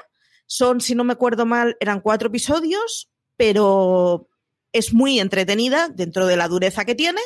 [0.46, 4.28] son, si no me acuerdo mal, eran cuatro episodios, pero
[4.70, 7.20] es muy entretenida dentro de la dureza que tiene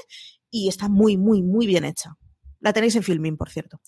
[0.51, 2.17] y está muy, muy, muy bien hecha.
[2.61, 3.79] La tenéis en Filming, por cierto.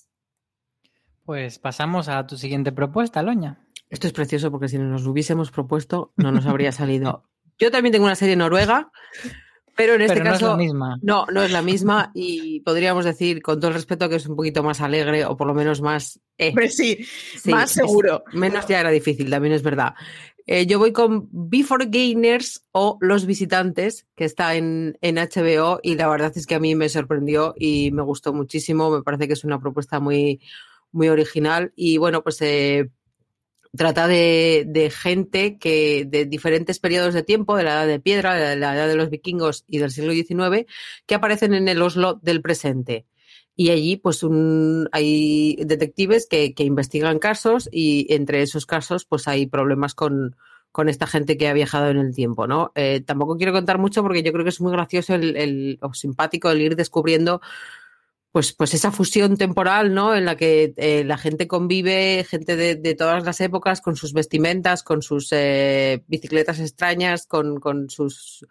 [1.24, 3.66] Pues pasamos a tu siguiente propuesta, Loña.
[3.88, 7.24] Esto es precioso porque si nos hubiésemos propuesto no nos habría salido
[7.58, 8.92] Yo también tengo una serie noruega,
[9.78, 10.98] pero en este Pero no es caso la misma.
[11.02, 14.34] no, no es la misma y podríamos decir con todo el respeto que es un
[14.36, 16.20] poquito más alegre o por lo menos más...
[16.36, 16.98] eh, sí,
[17.40, 18.24] sí, más es- seguro.
[18.32, 19.94] menos ya era difícil, también es verdad.
[20.50, 25.94] Eh, yo voy con Before Gainers o Los Visitantes, que está en, en HBO y
[25.94, 28.90] la verdad es que a mí me sorprendió y me gustó muchísimo.
[28.90, 30.40] Me parece que es una propuesta muy,
[30.90, 32.88] muy original y bueno, pues eh,
[33.76, 38.34] trata de, de gente que de diferentes periodos de tiempo, de la edad de piedra,
[38.34, 40.66] de la edad de los vikingos y del siglo XIX,
[41.06, 43.06] que aparecen en el Oslo del presente.
[43.56, 49.26] Y allí, pues, un, hay detectives que, que investigan casos y entre esos casos, pues,
[49.26, 50.36] hay problemas con,
[50.70, 52.70] con esta gente que ha viajado en el tiempo, ¿no?
[52.76, 55.92] Eh, tampoco quiero contar mucho porque yo creo que es muy gracioso el, el- o
[55.92, 57.40] simpático el ir descubriendo
[58.32, 60.14] pues, pues esa fusión temporal, ¿no?
[60.14, 64.12] En la que eh, la gente convive, gente de, de todas las épocas, con sus
[64.12, 68.46] vestimentas, con sus eh, bicicletas extrañas, con, con sus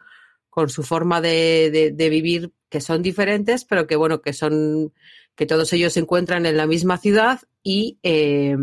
[0.50, 4.92] con su forma de, de- vivir, que son diferentes, pero que bueno, que son,
[5.36, 8.56] que todos ellos se encuentran en la misma ciudad y eh,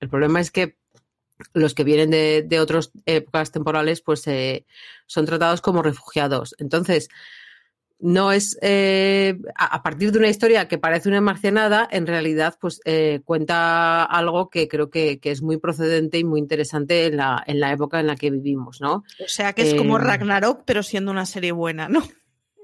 [0.00, 0.76] el problema es que
[1.52, 4.66] los que vienen de, de otras épocas temporales, pues eh,
[5.06, 6.56] son tratados como refugiados.
[6.58, 7.08] Entonces,
[8.04, 12.82] no es eh, a, partir de una historia que parece una marcianada, en realidad, pues
[12.84, 17.42] eh, cuenta algo que creo que, que es muy procedente y muy interesante en la,
[17.46, 19.04] en la época en la que vivimos, ¿no?
[19.24, 22.02] O sea que es como Eh, Ragnarok, pero siendo una serie buena, ¿no?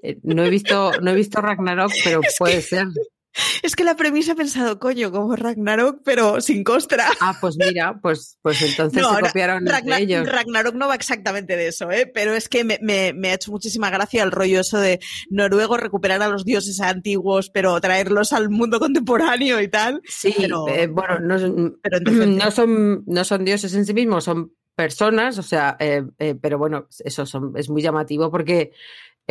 [0.02, 2.88] Eh, no he visto, no he visto Ragnarok, pero puede ser.
[3.62, 7.06] Es que la premisa he pensado, coño, como Ragnarok, pero sin costra.
[7.20, 10.28] Ah, pues mira, pues, pues entonces No, se copiaron Ragna- entre ellos.
[10.32, 12.10] Ragnarok no va exactamente de eso, ¿eh?
[12.12, 14.98] pero es que me, me- me ha hecho muchísima gracia el rollo eso de
[15.30, 20.00] noruego recuperar a los dioses antiguos, pero traerlos al mundo contemporáneo y tal.
[20.08, 22.26] Sí, pero- eh, bueno, no, son- pero en decente.
[22.44, 26.56] no, son, no son dioses en sí mismos, son personas, o sea, eh, eh, pero
[26.56, 28.72] bueno, eso son, es muy llamativo porque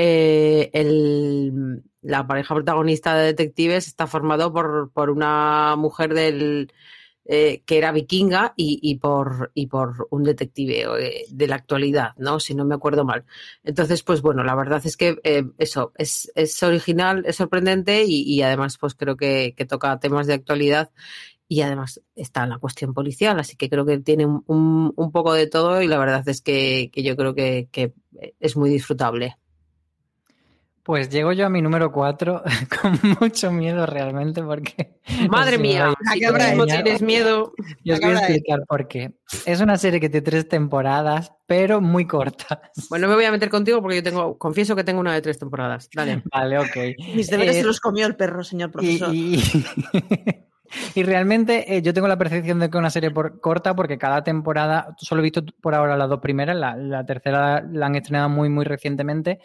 [0.02, 6.72] eh, el- la pareja protagonista de detectives está formado por, por una mujer del
[7.26, 12.14] eh, que era vikinga y, y por, y por un detective eh, de la actualidad,
[12.18, 12.40] ¿no?
[12.40, 13.26] Si no me acuerdo mal.
[13.64, 18.24] Entonces, pues bueno, la verdad es que eh, eso es, es original, es sorprendente y,
[18.24, 20.92] y además pues creo que, toca temas de actualidad
[21.48, 25.34] y además está la cuestión policial, así que creo que tiene un, un- un poco
[25.34, 27.94] de todo y la verdad es que, que yo creo que, que
[28.40, 29.38] es muy disfrutable.
[30.84, 32.42] Pues llego yo a mi número 4
[32.82, 35.00] con mucho miedo realmente porque...
[35.30, 37.54] Madre no sé mía, que tú habrá mismo tienes miedo.
[37.84, 39.12] Yo os voy a explicar por qué.
[39.46, 42.60] Es una serie que tiene tres temporadas, pero muy cortas.
[42.90, 45.38] Bueno, me voy a meter contigo porque yo tengo, confieso que tengo una de tres
[45.38, 45.90] temporadas.
[45.94, 46.24] Dale.
[46.34, 46.78] Vale, ok.
[47.16, 49.14] Mis deberes Eh, se los comió el perro, señor y, profesor.
[49.14, 49.44] y-
[50.96, 53.98] y realmente eh, yo tengo la percepción de que es una serie por- corta porque
[53.98, 57.96] cada temporada, solo he visto por ahora las dos primeras, la, la tercera la han
[57.96, 59.40] estrenado muy, muy recientemente.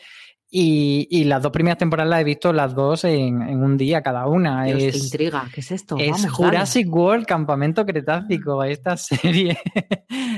[0.57, 4.03] Y, y las dos primeras temporadas las he visto las dos en, en un día
[4.03, 4.63] cada una.
[4.67, 5.97] Dios, qué es, intriga, ¿qué es esto?
[5.99, 6.33] Es Vamos, dale.
[6.33, 9.59] Jurassic World Campamento Cretácico, esta serie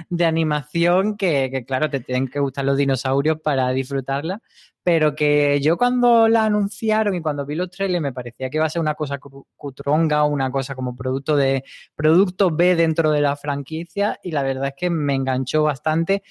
[0.08, 4.40] de animación que, que, claro, te tienen que gustar los dinosaurios para disfrutarla,
[4.82, 8.64] pero que yo cuando la anunciaron y cuando vi los trailers me parecía que iba
[8.64, 11.62] a ser una cosa cutronga, una cosa como producto de
[11.94, 16.22] producto B dentro de la franquicia y la verdad es que me enganchó bastante.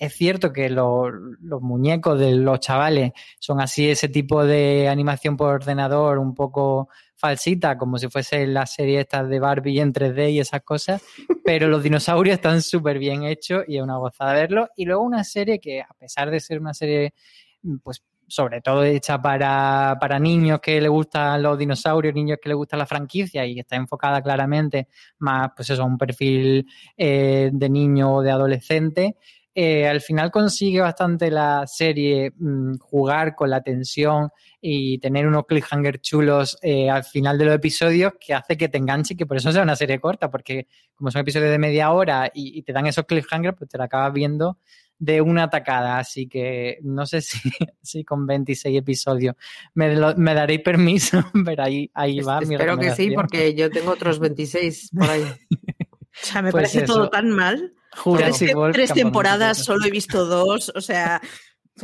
[0.00, 5.36] Es cierto que lo- los muñecos de los chavales son así, ese tipo de animación
[5.36, 10.30] por ordenador, un poco falsita, como si fuese la serie estas de Barbie en 3D
[10.30, 11.02] y esas cosas,
[11.44, 14.68] pero los dinosaurios están súper bien hechos y es una gozada verlo.
[14.74, 17.12] Y luego una serie que, a pesar de ser una serie,
[17.82, 22.56] pues sobre todo hecha para, para niños que les gustan los dinosaurios, niños que les
[22.56, 24.86] gusta la franquicia y está enfocada claramente
[25.18, 26.64] más, pues eso, a un perfil
[26.96, 29.16] eh, de niño o de adolescente,
[29.54, 35.46] eh, al final consigue bastante la serie mm, jugar con la tensión y tener unos
[35.46, 39.26] cliffhanger chulos eh, al final de los episodios que hace que te enganche y que
[39.26, 42.62] por eso sea una serie corta, porque como son episodios de media hora y, y
[42.62, 44.58] te dan esos cliffhangers, pues te la acabas viendo
[44.98, 45.98] de una tacada.
[45.98, 47.38] Así que no sé si,
[47.82, 49.34] si con 26 episodios
[49.74, 53.70] me, lo- me daréis permiso, pero ahí, ahí va mi Espero que sí, porque yo
[53.70, 55.24] tengo otros 26 por ahí.
[56.22, 56.92] O sea, me pues parece eso.
[56.94, 57.72] todo tan mal.
[57.96, 61.20] Jurassic Tres, World tres temporadas, solo he visto dos, o sea,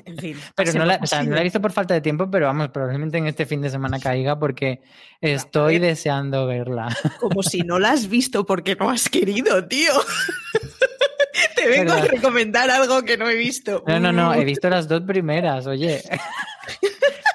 [0.05, 0.37] en fin.
[0.55, 1.31] Pero no la, pasemos o sea, no así.
[1.31, 3.99] la he visto por falta de tiempo, pero vamos, probablemente en este fin de semana
[3.99, 4.83] caiga porque
[5.21, 5.91] estoy ver.
[5.91, 6.95] deseando verla.
[7.21, 9.93] Como si no la has visto porque no has querido, tío.
[11.55, 13.85] Te vengo a recomendar algo que no he visto.
[13.87, 16.03] No, no, no, he visto las dos primeras, oye.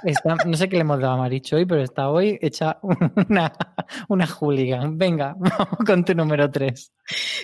[0.45, 2.79] no sé qué le hemos dado a Maricho hoy, pero está hoy hecha
[3.27, 3.53] una,
[4.07, 4.97] una hooligan.
[4.97, 6.91] Venga, vamos con tu número 3.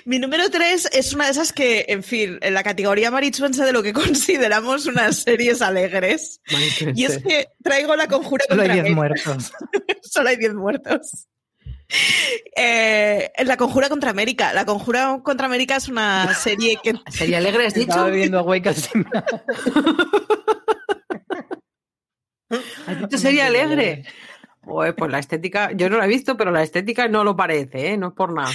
[0.06, 3.74] Mi número 3 es una de esas que, en fin, en la categoría marichuense de
[3.74, 6.42] lo que consideramos unas series alegres.
[6.96, 9.52] Y es que traigo la conjura Solo hay 10 muertos.
[10.02, 11.28] Solo hay 10 muertos.
[12.56, 14.54] Eh, la Conjura contra América.
[14.54, 16.94] La Conjura contra América es una serie que.
[17.10, 17.90] Sería alegre, has dicho.
[17.90, 18.42] Estaba viendo a
[22.50, 24.04] ¿Has dicho sería alegre?
[24.64, 27.98] pues la estética, yo no la he visto, pero la estética no lo parece, ¿eh?
[27.98, 28.52] No es por nada.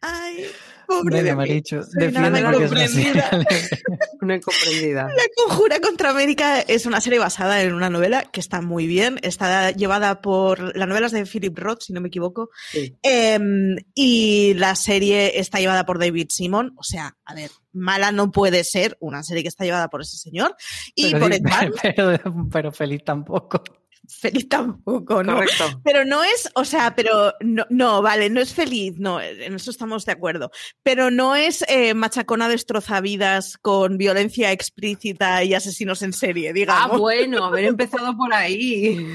[0.00, 0.46] Ay,
[0.86, 1.34] Pobre de
[4.20, 5.08] una incomprendida.
[5.08, 9.18] La Conjura contra América es una serie basada en una novela que está muy bien.
[9.22, 10.76] Está llevada por.
[10.76, 12.50] La novela es de Philip Roth, si no me equivoco.
[13.02, 16.74] Em, y la serie está llevada por David Simon.
[16.76, 20.16] O sea, a ver, mala no puede ser una serie que está llevada por ese
[20.16, 20.56] señor.
[20.94, 21.30] Y por
[22.52, 23.62] pero feliz tampoco
[24.08, 25.40] feliz tampoco, ¿no?
[25.84, 29.70] Pero no es, o sea, pero no, no, vale, no es feliz, no, en eso
[29.70, 30.50] estamos de acuerdo.
[30.82, 36.96] Pero no es eh, machacona destrozavidas con violencia explícita y asesinos en serie, digamos.
[36.96, 39.06] Ah, bueno, haber empezado por ahí.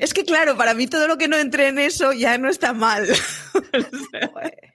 [0.00, 2.72] Es que claro, para mí todo lo que no entre en eso ya no está
[2.72, 3.06] mal.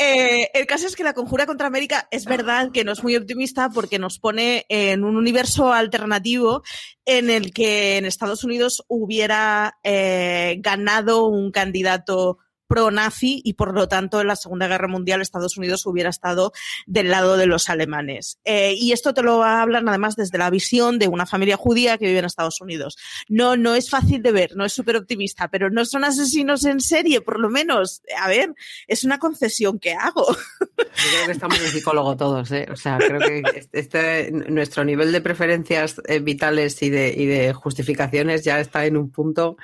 [0.00, 3.16] Eh, el caso es que la conjura contra América es verdad que no es muy
[3.16, 6.62] optimista porque nos pone en un universo alternativo
[7.04, 12.38] en el que en Estados Unidos hubiera eh, ganado un candidato
[12.68, 16.52] pro-nazi y por lo tanto en la Segunda Guerra Mundial Estados Unidos hubiera estado
[16.86, 18.38] del lado de los alemanes.
[18.44, 22.06] Eh, y esto te lo hablan además desde la visión de una familia judía que
[22.06, 22.96] vive en Estados Unidos.
[23.28, 26.80] No, no es fácil de ver, no es súper optimista, pero no son asesinos en
[26.80, 28.02] serie, por lo menos.
[28.20, 28.54] A ver,
[28.86, 30.26] es una concesión que hago.
[30.60, 32.66] Yo creo que estamos en psicólogo todos, ¿eh?
[32.70, 33.42] O sea, creo que
[33.72, 38.96] este, nuestro nivel de preferencias eh, vitales y de, y de justificaciones ya está en
[38.96, 39.56] un punto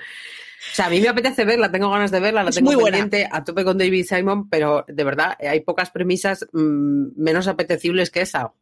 [0.72, 3.28] o sea, a mí me apetece verla, tengo ganas de verla, la tengo muy pendiente
[3.30, 8.22] a tope con David Simon, pero de verdad hay pocas premisas mm, menos apetecibles que
[8.22, 8.52] esa.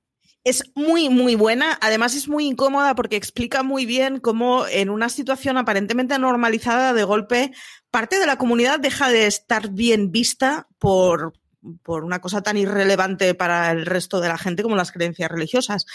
[0.44, 1.78] Es muy, muy buena.
[1.80, 7.04] Además, es muy incómoda porque explica muy bien cómo en una situación aparentemente normalizada, de
[7.04, 7.52] golpe,
[7.90, 11.34] parte de la comunidad deja de estar bien vista por,
[11.82, 15.86] por una cosa tan irrelevante para el resto de la gente como las creencias religiosas.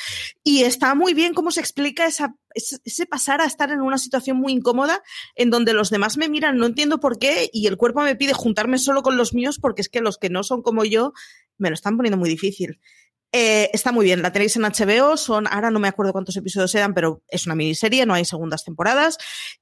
[0.43, 4.37] Y está muy bien cómo se explica esa, ese pasar a estar en una situación
[4.37, 5.03] muy incómoda
[5.35, 8.33] en donde los demás me miran, no entiendo por qué, y el cuerpo me pide
[8.33, 11.13] juntarme solo con los míos porque es que los que no son como yo
[11.57, 12.79] me lo están poniendo muy difícil.
[13.33, 16.73] Eh, está muy bien, la tenéis en HBO, son, ahora no me acuerdo cuántos episodios
[16.75, 19.17] eran, pero es una miniserie, no hay segundas temporadas.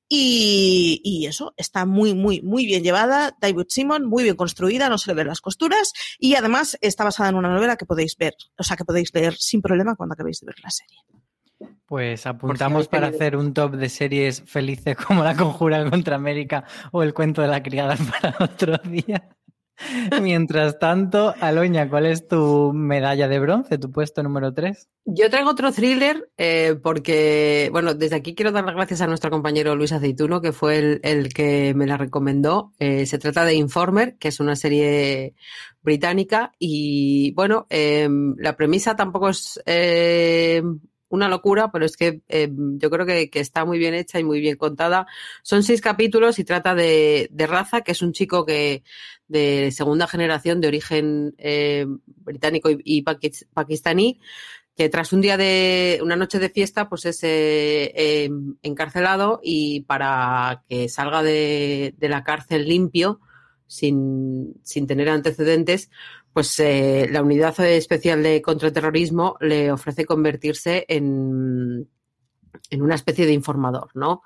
[0.07, 3.36] Y, eso, está muy, muy, muy bien llevada.
[3.41, 5.93] David Simon, muy bien construida, no se le ven las costuras.
[6.20, 9.36] Y además está basada en una novela que podéis ver, o sea, que podéis leer
[9.36, 10.99] sin problema cuando acabéis de ver la serie.
[11.88, 17.01] Pues apuntamos para hacer un top de series felices como La Conjura contra América o
[17.01, 19.30] El cuento de la criada para otro día.
[20.21, 24.89] Mientras tanto, Aloña, ¿cuál es tu medalla de bronce, tu puesto número 3?
[25.05, 29.29] Yo traigo otro thriller eh, porque, bueno, desde aquí quiero dar las gracias a nuestro
[29.29, 32.73] compañero Luis Aceituno, que fue el, que me la recomendó.
[32.79, 35.33] Eh, se trata de Informer, que es una serie
[35.81, 40.61] británica y, bueno, em, la premisa tampoco es eh,
[41.09, 44.57] una locura, pero es que yo creo que, está muy bien hecha y muy bien
[44.57, 45.05] contada.
[45.43, 48.83] Son seis capítulos y trata de, de Raza, que es un chico que
[49.27, 53.03] de segunda generación de origen eh, británico y,
[53.53, 54.19] pakistaní,
[54.75, 58.29] que tras un día de una noche de fiesta, pues es eh, eh,
[58.61, 63.21] encarcelado y para que salga de, la cárcel limpio,
[63.67, 65.89] sin, sin tener antecedentes,
[66.36, 71.88] pues la unidad especial de contraterrorismo le ofrece convertirse en,
[72.69, 74.21] en una especie de informador, ¿no?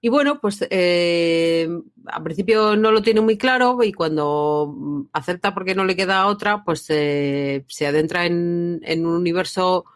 [0.00, 1.68] Y bueno, pues eh,
[2.06, 6.62] al principio no lo tiene muy claro y cuando acepta porque no le queda otra,
[6.62, 9.86] pues eh, se adentra en, un universo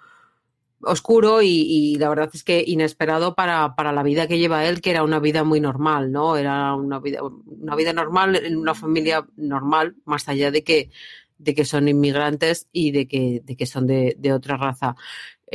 [0.81, 4.91] oscuro y, la verdad es que inesperado para, para, la vida que lleva él, que
[4.91, 6.37] era una vida muy normal, ¿no?
[6.37, 10.91] Era una vida, una vida normal en una familia normal, más allá de que,
[11.39, 14.97] de que son inmigrantes y de que, de que son de, de otra raza.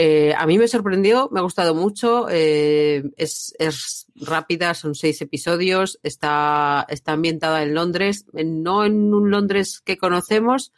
[0.01, 5.99] Eh, a mí me sorprendió, me ha gustado mucho, eh, es, rápida, son seis episodios,
[6.03, 10.71] está, está ambientada en Londres, no en un Londres que conocemos,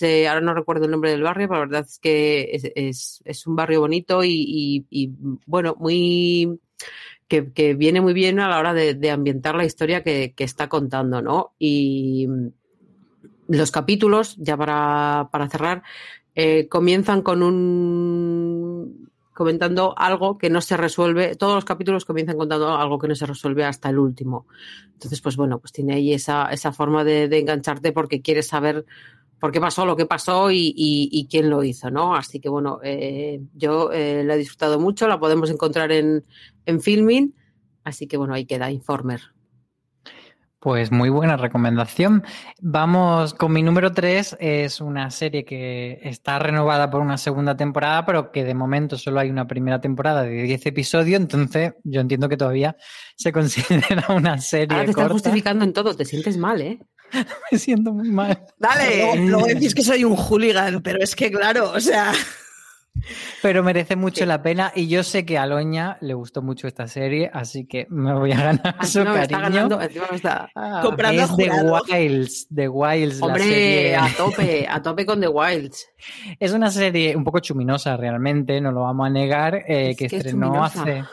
[0.00, 3.54] eh, ahora no recuerdo el nombre del barrio, pero la verdad es que es, un
[3.54, 4.86] barrio bonito y,
[5.44, 6.58] bueno, muy...
[7.28, 7.42] Que,
[7.74, 11.52] viene muy bien a la hora de, ambientar la historia que, que, está contando, ¿no?
[11.58, 12.26] Y
[13.48, 15.82] los capítulos, ya para, para cerrar,
[16.34, 21.36] eh, comienzan con un comentando algo que no se resuelve.
[21.36, 24.48] Todos los capítulos comienzan contando algo que no se resuelve hasta el último.
[24.94, 28.84] Entonces, pues bueno, pues tiene ahí esa, esa forma de, engancharte porque quieres saber
[29.38, 32.16] por qué pasó lo que pasó y, y, y quién lo hizo, ¿no?
[32.16, 36.24] Así que bueno, eh, yo eh, la he disfrutado mucho, la podemos encontrar en,
[36.66, 37.32] en Filming,
[37.84, 39.20] así que bueno, ahí queda Informer.
[40.60, 42.24] Pues muy buena recomendación.
[42.60, 44.38] Vamos con mi número 3.
[44.40, 49.20] Es una serie que está renovada por una segunda temporada, pero que de momento solo
[49.20, 51.20] hay una primera temporada de 10 episodios.
[51.20, 52.76] Entonces, yo entiendo que todavía
[53.14, 54.76] se considera una serie.
[54.76, 55.02] Ahora te corta.
[55.02, 56.80] estás justificando en todo, te sientes mal, ¿eh?
[57.52, 58.44] Me siento muy mal.
[58.58, 62.12] Dale, luego, luego decís que soy un hooligan, pero es que claro, o sea.
[63.42, 66.86] Pero merece mucho la pena y yo sé que a Loña le gustó mucho esta
[66.86, 69.54] serie, así que me voy a ganar su Encima me está cariño.
[69.68, 71.50] ganando, encima me está- Ah, comprando es The.
[71.94, 73.96] Wilds, The Wilds, la Hombre, serie.
[73.96, 75.86] a tope, a tope con The Wilds.
[76.38, 80.06] Es una serie un poco chuminosa realmente, no lo vamos a negar, eh, Es que
[80.08, 80.82] que es estrenó chuminosa.
[80.82, 81.04] hace,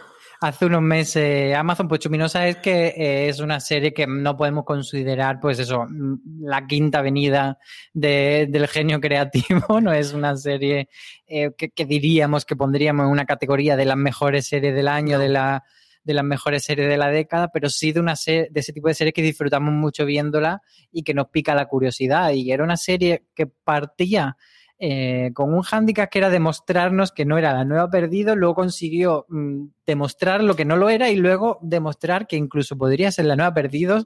[0.47, 1.87] hace unos meses Amazon.
[1.87, 6.43] Pues chuminosa es que eh, es una serie que no podemos considerar, pues eso, mm,
[6.45, 7.57] la quinta avenida
[7.93, 10.89] de- del genio creativo, no es una serie
[11.27, 15.19] eh, que, que diríamos que pondríamos en una categoría de las mejores series del año,
[15.19, 15.63] de la
[16.03, 18.87] de las mejores series de la década, pero sí de una serie, de ese tipo
[18.87, 22.29] de series que disfrutamos mucho viéndola y que nos pica la curiosidad.
[22.31, 24.37] Y era una serie que partía
[24.77, 29.25] eh, con un hándicap que era demostrarnos que no era la nueva perdido, luego consiguió
[29.29, 33.35] mm, demostrar lo que no lo era y luego demostrar que incluso podría ser la
[33.35, 34.05] nueva perdidos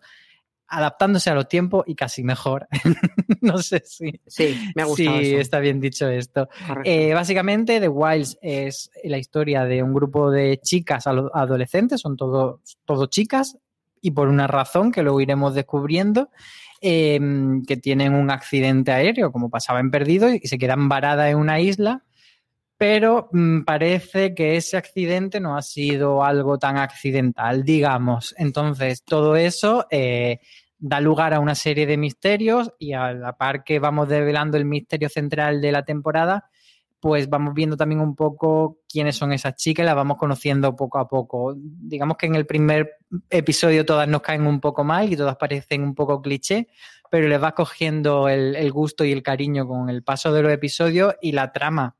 [0.72, 2.68] adaptándose a los tiempos y casi mejor.
[3.42, 5.40] no sé si, Sí, me ha gustado si eso.
[5.40, 6.48] está bien dicho esto.
[6.84, 12.62] Eh, básicamente, The Wilds es la historia de un grupo de chicas adolescentes, son todo,
[12.86, 13.58] todo chicas,
[14.02, 16.30] y por una razón que luego iremos descubriendo,
[16.82, 17.20] eh,
[17.68, 21.60] que tienen un accidente aéreo, como pasaba en Perdido, y se quedan varadas en una
[21.60, 22.04] isla.
[22.78, 28.34] Pero mm, parece que ese accidente no ha sido algo tan accidental, digamos.
[28.38, 30.40] Entonces, todo eso eh,
[30.78, 34.66] da lugar a una serie de misterios y a la par que vamos develando el
[34.66, 36.50] misterio central de la temporada,
[37.00, 41.08] pues vamos viendo también un poco quiénes son esas chicas las vamos conociendo poco a
[41.08, 41.56] poco.
[41.58, 42.98] Digamos que en el primer
[43.30, 46.68] episodio todas nos caen un poco mal y todas parecen un poco cliché,
[47.10, 50.52] pero les vas cogiendo el, el gusto y el cariño con el paso de los
[50.52, 51.96] episodios y la trama.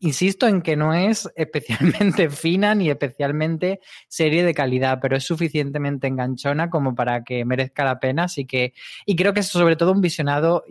[0.00, 6.06] Insisto en que no es especialmente fina ni especialmente serie de calidad, pero es suficientemente
[6.06, 8.24] enganchona como para que merezca la pena.
[8.24, 8.74] Así que,
[9.06, 10.64] y creo que es sobre todo un visionado,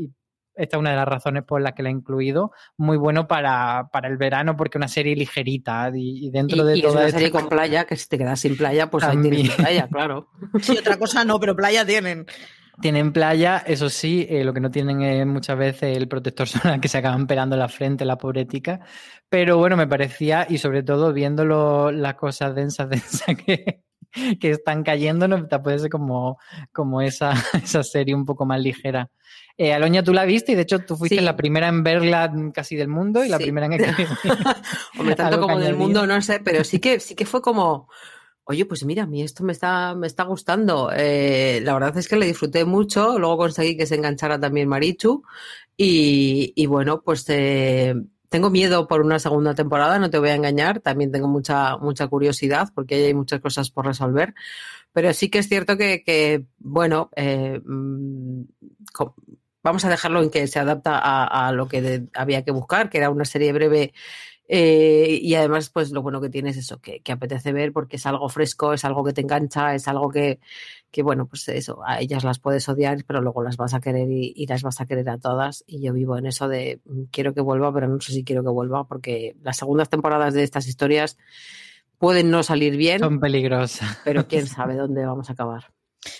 [0.58, 3.90] esta es una de las razones por las que la he incluido, muy bueno para,
[3.92, 6.84] para el verano, porque es una serie ligerita y, y dentro y, de y es
[6.86, 9.40] toda una esta- serie con playa, que si te quedas sin playa, pues ahí tienes
[9.42, 9.58] También.
[9.58, 10.30] playa, claro.
[10.62, 12.26] Sí, otra cosa no, pero playa tienen.
[12.80, 16.80] Tienen playa, eso sí, eh, lo que no tienen es muchas veces el protector solar
[16.80, 18.82] que se acaban pelando la frente, la pobre tica.
[19.30, 23.82] Pero bueno, me parecía, y sobre todo viendo lo- las cosas densas, densas que,
[24.40, 26.38] que están cayendo, no puede ser como,
[26.72, 27.34] como esa,
[27.64, 29.10] esa serie un poco más ligera.
[29.58, 31.24] Eh, Aloña, tú la viste y de hecho tú fuiste Sí.
[31.24, 34.08] la primera en verla casi del mundo y la primera en escribir.
[35.00, 37.90] Hombre, tanto como del mundo, no sé, pero sí que, sí que fue como,
[38.44, 40.92] oye, pues mira, a mí esto me está, me está gustando.
[40.96, 45.24] Eh, la verdad es que le disfruté mucho, luego conseguí que se enganchara también Marichu
[45.76, 47.96] y, y bueno, pues eh,
[48.30, 52.08] tengo miedo por una segunda temporada, no te voy a engañar, también tengo mucha, mucha
[52.08, 54.34] curiosidad porque hay muchas cosas por resolver,
[54.92, 58.42] pero sí que es cierto que, que bueno, eh, mm,
[59.68, 62.90] vamos a dejarlo en que se adapta a, a lo que de- había que buscar,
[62.90, 63.94] que era una serie breve
[64.50, 67.98] eh, y además, pues lo bueno que tiene es eso, que, que apetece ver porque
[67.98, 70.40] es algo fresco, es algo que te engancha, es algo que,
[70.90, 74.10] que, bueno, pues eso, a ellas las puedes odiar, pero luego las vas a querer
[74.10, 75.66] y, y las vas a querer a todas.
[75.68, 78.42] Y yo vivo en eso de mm, quiero que vuelva, pero no sé si quiero
[78.42, 81.18] que vuelva porque las segundas temporadas de estas historias
[81.98, 84.00] pueden no salir bien, Son peligrosas.
[84.06, 85.74] pero quién sabe dónde vamos a acabar.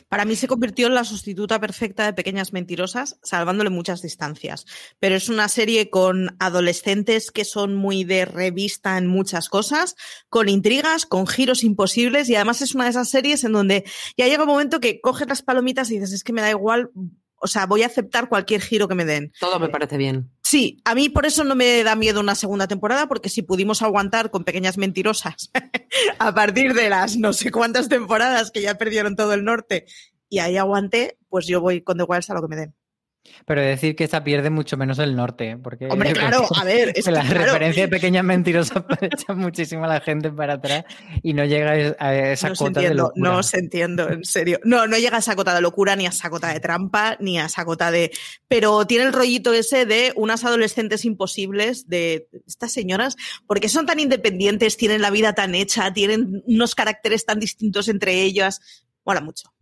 [0.10, 4.66] Para mí se convirtió en la sustituta perfecta de Pequeñas Mentirosas, salvándole muchas distancias.
[5.00, 9.96] Pero es una serie con adolescentes que son muy de revista en muchas cosas,
[10.30, 13.84] con intrigas, con giros imposibles y además es una de esas series en donde
[14.18, 16.92] ya llega un momento que coges las palomitas y dices, es que me da igual,
[17.40, 19.32] o sea, voy a aceptar cualquier giro que me den.
[19.40, 20.32] Todo me parece bien.
[20.50, 23.82] Sí, a mí por eso no me da miedo una segunda temporada, porque si pudimos
[23.82, 25.52] aguantar con pequeñas mentirosas
[26.20, 29.88] a partir de las no sé cuántas temporadas que ya perdieron todo el norte
[30.30, 32.76] y ahí aguanté, pues yo voy con The Wilds a lo que me den.
[33.46, 35.88] Pero decir que esta pierde mucho menos el norte, porque...
[35.88, 40.02] Hombre, claro, a ver, es que la referencia de pequeñas mentirosas echa muchísimo a la
[40.02, 40.86] gente para atrás
[41.24, 43.30] y no llega a esa no cota entiendo, de locura.
[43.30, 44.60] No se entiendo, en serio.
[44.64, 47.40] No, no llega a esa cota de locura, ni a esa cota de trampa, ni
[47.40, 48.12] a esa cota de...
[48.48, 53.16] Pero tiene el rollito ese de unas adolescentes imposibles, de estas señoras,
[53.46, 58.22] porque son tan independientes, tienen la vida tan hecha, tienen unos caracteres tan distintos entre
[58.22, 58.84] ellas.
[59.06, 59.57] Mola mucho.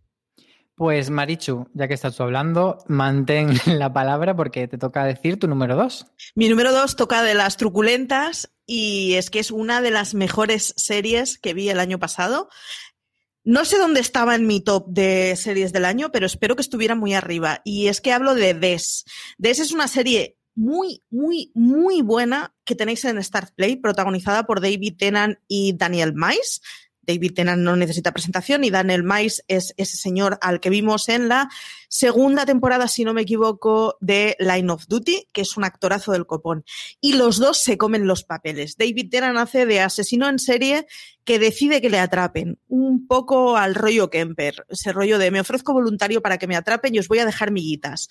[0.76, 5.48] Pues Marichu, ya que estás tú hablando, mantén la palabra porque te toca decir tu
[5.48, 6.06] número dos.
[6.34, 10.74] Mi número dos toca de las truculentas y es que es una de las mejores
[10.76, 12.50] series que vi el año pasado.
[13.42, 16.94] No sé dónde estaba en mi top de series del año, pero espero que estuviera
[16.94, 17.62] muy arriba.
[17.64, 19.04] Y es que hablo de Des.
[19.38, 24.60] Des es una serie muy, muy, muy buena que tenéis en Start Play, protagonizada por
[24.60, 26.60] David Tennant y Daniel Mais.
[27.06, 31.28] David Tennant no necesita presentación y Daniel Mais es ese señor al que vimos en
[31.28, 31.48] la
[31.88, 36.26] segunda temporada, si no me equivoco, de Line of Duty, que es un actorazo del
[36.26, 36.64] copón.
[37.00, 38.76] Y los dos se comen los papeles.
[38.76, 40.86] David Tennant hace de asesino en serie
[41.24, 45.72] que decide que le atrapen, un poco al rollo Kemper, ese rollo de me ofrezco
[45.72, 48.08] voluntario para que me atrapen y os voy a dejar miguitas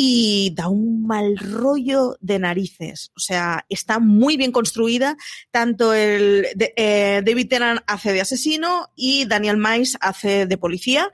[0.00, 3.10] y da un mal rollo de narices.
[3.16, 5.16] O sea, está muy bien construida.
[5.50, 11.10] Tanto el de, eh, David Tennant hace de asesino y Daniel Mais hace de policía.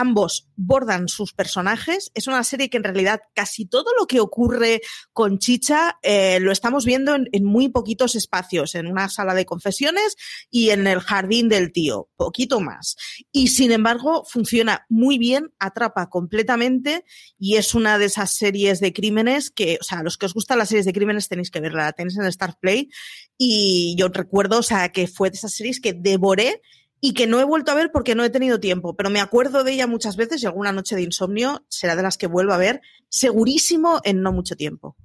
[0.00, 2.12] Ambos bordan sus personajes.
[2.14, 4.80] Es una serie que en realidad casi todo lo que ocurre
[5.12, 10.14] con Chicha eh, lo estamos viendo en, muy poquitos espacios, en una sala de confesiones
[10.52, 12.94] y en el jardín del tío, poquito más.
[13.32, 17.04] Y sin embargo, funciona muy bien, atrapa completamente
[17.36, 20.58] y es una de esas series de crímenes que, o sea, los que os gustan
[20.58, 22.88] las series de crímenes tenéis que verla, la tenéis en Star Play
[23.36, 26.62] y yo recuerdo, o sea, que fue de esas series que devoré
[27.00, 29.64] y que no he vuelto a ver porque no he tenido tiempo, pero me acuerdo
[29.64, 32.58] de ella muchas veces y alguna noche de insomnio será de las que vuelvo a
[32.58, 34.96] ver, segurísimo en no mucho tiempo.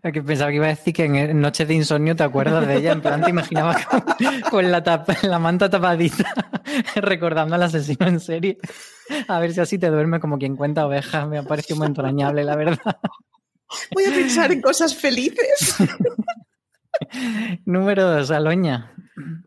[0.00, 3.02] Pensaba que iba a decir que en Noche de Insomnio te acuerdas de ella, en
[3.02, 4.02] plan te imaginabas con,
[4.50, 6.32] con la, tapa, la, manta tapadita,
[6.96, 8.58] recordando al asesino en serie.
[9.28, 11.28] A ver si así te duerme como quien cuenta ovejas.
[11.28, 12.96] Me ha parecido muy entrañable, la verdad.
[13.92, 15.76] Voy a pensar en cosas felices.
[17.66, 18.94] Número dos, Aloña.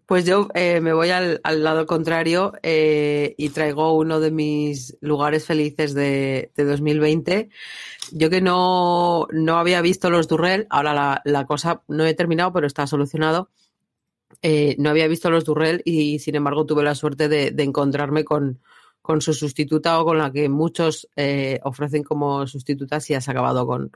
[0.06, 5.46] Pues yo eh, me voy al, lado contrario eh, y traigo uno de mis lugares
[5.46, 7.50] felices de, de 2020.
[8.12, 12.54] Yo que no, no, había visto los Durrell, ahora la, la, cosa no he terminado,
[12.54, 13.50] pero está solucionado.
[14.42, 18.60] Eh, no había visto los Durrell y sin embargo tuve la suerte de, encontrarme con,
[19.02, 21.08] con, su sustituta o con la que muchos
[21.64, 23.92] ofrecen como sustituta si has acabado con,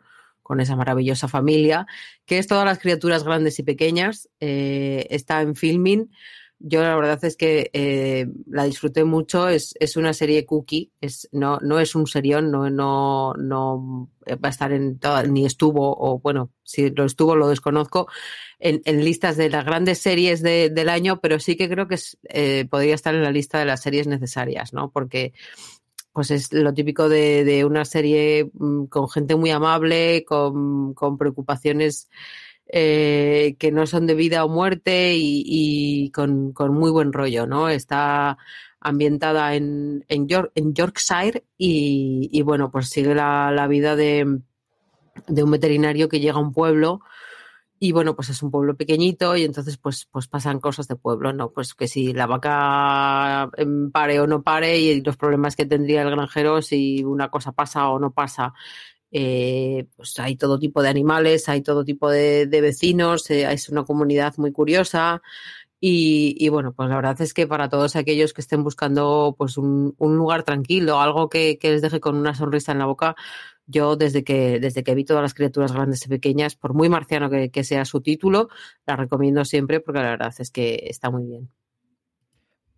[0.48, 1.86] con esa maravillosa familia,
[2.26, 4.30] que es todas las criaturas grandes y pequeñas.
[4.40, 6.10] Eh, está en filming.
[6.58, 9.50] Yo la verdad es que eh, la disfruté mucho.
[9.50, 10.94] Es, es, una serie cookie.
[11.02, 15.96] Es, no, no es un serión, no, no, no va a estar en ni estuvo,
[16.00, 18.08] o bueno, si lo estuvo lo desconozco,
[18.60, 22.66] en, listas de las grandes series de, del año, pero sí que creo que eh,
[22.70, 24.92] podría estar en la lista de las series necesarias, ¿no?
[24.92, 25.34] Porque
[26.18, 31.16] pues es lo típico de, de una serie mm, con gente muy amable, con, con
[31.16, 32.10] preocupaciones
[32.66, 37.70] eh, que no son de vida o muerte y, con, con, muy buen rollo, ¿no?
[37.70, 38.40] Está
[38.80, 44.40] ambientada en, en, York, en Yorkshire y, y, bueno, pues sigue la, la vida de,
[45.28, 47.02] de, un veterinario que llega a un pueblo
[47.80, 51.34] y bueno, pues es un pueblo pequeñito y entonces pues, pues pasan cosas de pueblo,
[51.34, 51.52] ¿no?
[51.52, 53.50] Pues que si la vaca
[53.92, 57.90] pare o no pare y los problemas que tendría el granjero si una cosa pasa
[57.90, 58.54] o no pasa.
[59.12, 63.70] Eh, pues hay todo tipo de animales, hay todo tipo de, de vecinos, eh, es
[63.70, 65.22] una comunidad muy curiosa.
[65.80, 69.58] Y, y, bueno, pues la verdad es que para todos aquellos que estén buscando pues
[69.58, 73.16] un, lugar tranquilo, algo que, que les deje con una sonrisa en la boca,
[73.68, 77.30] yo desde que, desde que vi todas las criaturas grandes y pequeñas, por muy marciano
[77.30, 78.50] que, que, sea su título,
[78.88, 81.52] la recomiendo siempre porque la verdad es que está muy bien.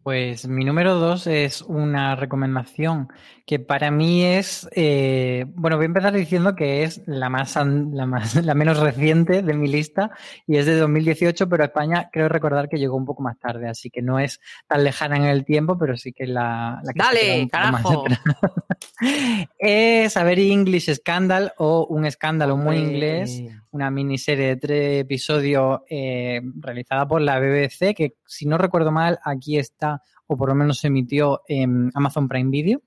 [0.10, 3.10] Pues mi número dos es una recomendación
[3.46, 8.08] que para mí es, eh, bueno, voy a empezar diciendo que es la más, la
[8.08, 10.10] más, la menos reciente de mi lista
[10.48, 13.92] y es de 2018, pero España creo recordar que llegó un poco más tarde, así
[13.92, 17.48] que no es tan lejana en el tiempo, pero sí que la, la que Dale,
[17.48, 18.06] carajo.
[19.60, 25.82] es A Very English Scandal o Un escándalo muy inglés, una miniserie de tres episodios
[25.90, 30.56] eh, realizada por la BBC, que si no recuerdo mal, aquí está, o por lo
[30.56, 32.82] menos se emitió en Amazon Prime Video.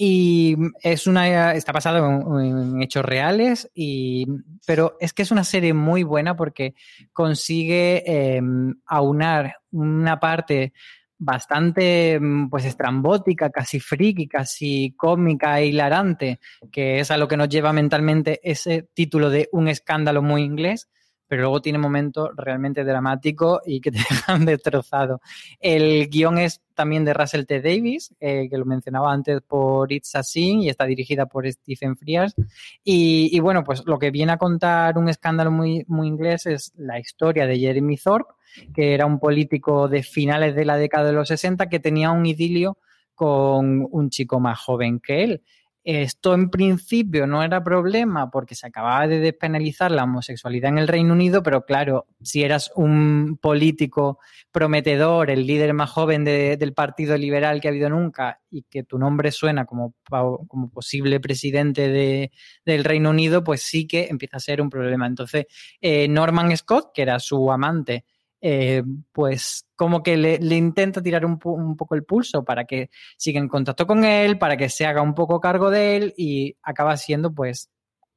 [0.00, 4.26] Y es una, está basado en, hechos reales, y,
[4.64, 6.74] pero es que es una serie muy buena porque
[7.12, 8.40] consigue eh,
[8.86, 10.72] aunar una parte
[11.18, 16.40] bastante mm, pues estrambótica, casi friki, casi cómica e hilarante,
[16.70, 20.88] que es a lo que nos lleva mentalmente ese título de un escándalo muy inglés,
[21.28, 25.20] pero luego tiene momentos realmente dramáticos y que te dejan destrozado.
[25.60, 27.60] El guion es también de Russell T.
[27.60, 31.96] Davis, eh, que lo mencionaba antes por It's a Sin y está dirigida por Stephen
[31.96, 32.34] Frears.
[32.82, 36.72] Y, y, bueno, pues lo que viene a contar un escándalo muy, muy inglés es
[36.76, 38.32] la historia de Jeremy Thorpe,
[38.74, 42.24] que era un político de finales de la década de los 60 que tenía un
[42.26, 42.78] idilio
[43.14, 45.42] con un chico más joven que él.
[45.90, 50.86] Esto en principio no era problema porque se acababa de despenalizar la homosexualidad en el
[50.86, 54.18] Reino Unido, pero claro, si eras un político
[54.52, 58.82] prometedor, el líder más joven de, del Partido Liberal que ha habido nunca y que
[58.82, 59.94] tu nombre suena como,
[60.46, 62.32] como posible presidente de,
[62.66, 65.06] del Reino Unido, pues sí que empieza a ser un problema.
[65.06, 65.46] Entonces,
[65.80, 68.04] eh, Norman Scott, que era su amante,
[68.40, 68.82] eh,
[69.12, 73.86] pues como que le, intenta tirar un, poco el pulso para que siga en contacto
[73.86, 77.70] con él, para que se haga un poco cargo de él y acaba siendo pues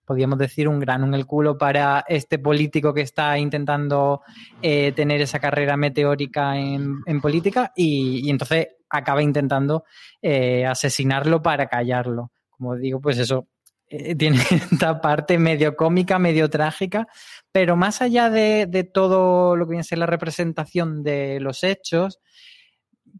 [0.05, 4.21] podríamos decir, un grano en el culo para este político que está intentando
[4.61, 9.85] eh, tener esa carrera meteórica en, política y, y, entonces acaba intentando
[10.21, 12.31] eh, asesinarlo para callarlo.
[12.49, 13.47] Como digo, pues eso
[13.91, 14.37] eh, tiene
[14.71, 17.07] esta parte medio cómica, medio trágica,
[17.51, 21.65] pero más allá de, de, todo lo que viene a ser la representación de los
[21.65, 22.21] hechos,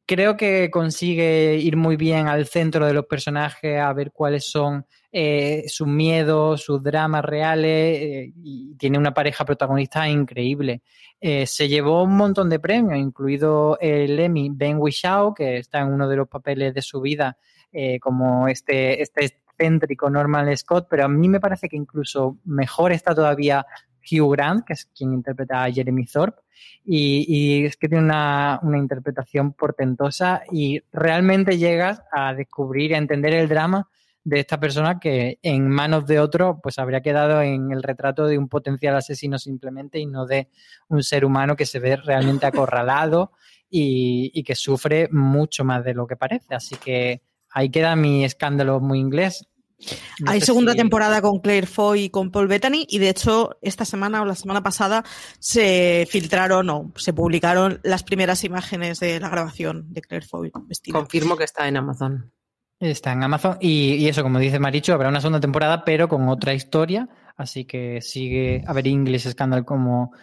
[0.06, 4.86] creo que consigue ir muy bien al centro de los personajes, a ver cuáles son
[5.12, 10.82] eh, sus miedos, sus dramas reales, eh, y tiene una pareja protagonista increíble.
[11.22, 16.08] Se llevó un montón de premios, incluido el Emmy Ben Whishaw, que está en uno
[16.08, 17.38] de los papeles de su vida,
[18.02, 23.14] como este, este excéntrico Norman Scott, pero a mí me parece que incluso mejor está
[23.14, 23.66] todavía
[24.00, 26.42] Hugh Grant, que es quien interpreta a Jeremy Thorpe,
[26.84, 33.34] y, es que tiene una, interpretación portentosa y realmente llegas a descubrir y a entender
[33.34, 33.88] el drama
[34.24, 38.38] de esta persona que en manos de otro pues habría quedado en el retrato de
[38.38, 40.50] un potencial asesino simplemente y no de
[40.90, 43.32] un ser humano que se ve realmente acorralado
[43.70, 46.54] y que sufre mucho más de lo que parece.
[46.54, 49.48] Así que ahí queda mi escándalo muy inglés.
[50.20, 50.78] No Hay segunda si...
[50.78, 54.36] temporada con Claire Foy y con Paul Bettany y de hecho esta semana o la
[54.36, 55.04] semana pasada
[55.40, 60.98] se filtraron o se publicaron las primeras imágenes de la grabación de Claire Foy vestida.
[60.98, 62.32] Confirmo que está en Amazon.
[62.82, 66.28] Está en Amazon y, y, eso, como dice Maricho, habrá una segunda temporada, pero con
[66.28, 67.08] otra historia.
[67.38, 70.14] Así que sigue a ver English Scandal como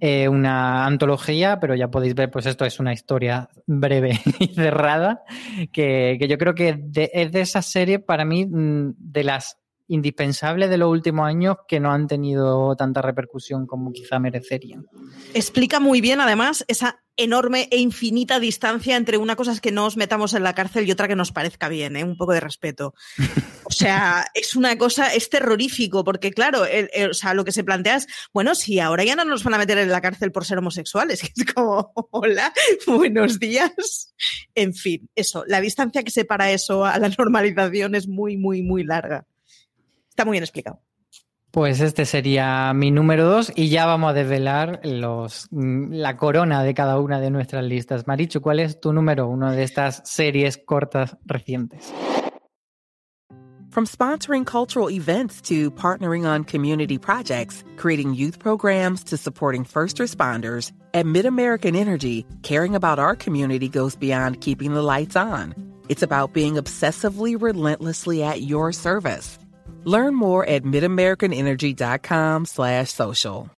[0.00, 5.22] eh, una antología, pero ya podéis ver, pues esto es una historia breve y cerrada,
[5.72, 9.58] que, que yo creo que es de esa serie, para mí, mm, de las
[9.88, 14.86] indispensables de los últimos años que no han tenido tanta repercusión como quizá merecerían.
[15.34, 19.86] Explica muy bien, además, esa enorme e infinita distancia entre una cosa es que no
[19.86, 22.04] os metamos en la cárcel y otra que nos parezca bien, ¿eh?
[22.04, 22.94] un poco de respeto.
[23.70, 27.52] O sea, es una cosa, es terrorífico, porque claro, el, el, o sea, lo que
[27.52, 30.32] se plantea es, bueno, si ahora ya no nos van a meter en la cárcel
[30.32, 32.50] por ser homosexuales, que es como, hola,
[32.86, 34.14] buenos días.
[34.54, 38.84] En fin, eso, la distancia que separa eso a la normalización es muy, muy, muy
[38.84, 39.26] larga.
[40.18, 40.80] Está muy bien explicado.
[41.52, 46.74] Pues este sería mi número dos y ya vamos a desvelar los, la corona de
[46.74, 48.08] cada una de nuestras listas.
[48.08, 51.94] Marichu, ¿cuál es tu número uno de estas series cortas recientes?
[53.70, 59.98] From sponsoring cultural events to partnering on community projects, creating youth programs to supporting first
[59.98, 65.54] responders, at MidAmerican Energy, caring about our community goes beyond keeping the lights on.
[65.88, 69.38] It's about being obsessively relentlessly at your service.
[69.88, 73.57] Learn more at midamericanenergy.com slash social.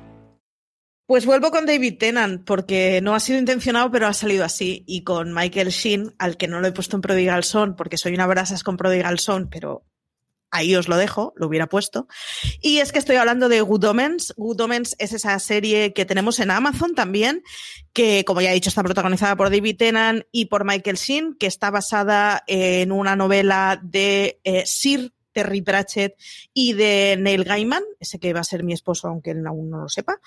[1.11, 4.85] Pues vuelvo con David Tennant, porque no ha sido intencionado, pero ha salido así.
[4.87, 8.13] Y con Michael Sheen, al que no lo he puesto en Prodigal Son, porque soy
[8.13, 9.83] una brasas con Prodigal Son, pero
[10.51, 12.07] ahí os lo dejo, lo hubiera puesto.
[12.61, 14.33] Y es que estoy hablando de Good Omens.
[14.37, 17.43] Good Omens es esa serie que tenemos en Amazon también,
[17.91, 21.47] que como ya he dicho está protagonizada por David Tennant y por Michael Sheen, que
[21.47, 26.15] está basada en una novela de eh, Sir Terry Pratchett
[26.53, 29.79] y de Neil Gaiman, ese que va a ser mi esposo, aunque él aún no
[29.79, 30.19] lo sepa.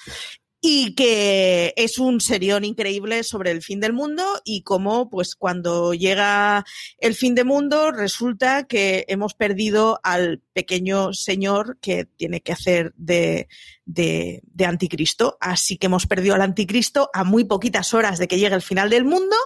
[0.67, 5.93] Y que es un serión increíble sobre el fin del mundo y cómo pues cuando
[5.93, 6.65] llega
[6.97, 12.95] el fin del mundo resulta que hemos perdido al pequeño señor que tiene que hacer
[12.97, 13.47] de,
[13.85, 15.37] de, de, anticristo.
[15.39, 18.89] Así que hemos perdido al anticristo a muy poquitas horas de que llegue el final
[18.89, 19.37] del mundo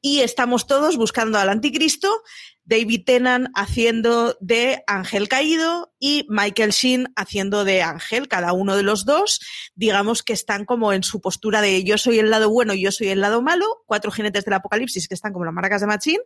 [0.00, 2.22] y estamos todos buscando al anticristo
[2.64, 8.82] David Tennant haciendo de Ángel Caído y Michael Sheen haciendo de Ángel, cada uno de
[8.82, 9.40] los dos,
[9.74, 12.92] digamos que están como en su postura de yo soy el lado bueno y yo
[12.92, 16.18] soy el lado malo, cuatro jinetes del apocalipsis que están como las maracas de Machín,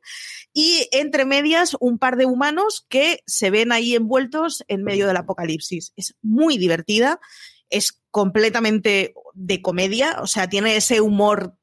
[0.52, 5.16] y entre medias un par de humanos que se ven ahí envueltos en medio del
[5.16, 5.92] apocalipsis.
[5.96, 7.18] Es muy divertida,
[7.70, 11.56] es completamente de comedia, o sea, tiene ese humor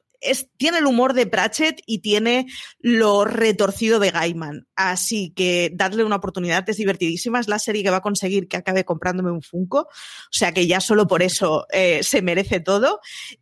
[0.57, 2.47] tiene el humor de Pratchett y tiene
[2.79, 4.67] lo retorcido de Gaiman.
[4.75, 7.39] Así que darle una oportunidad, es divertidísima.
[7.39, 9.79] Es la serie que va a conseguir que acabe comprándome un Funko.
[9.79, 9.87] O
[10.31, 12.99] sea que ya solo por eso eh, se merece todo.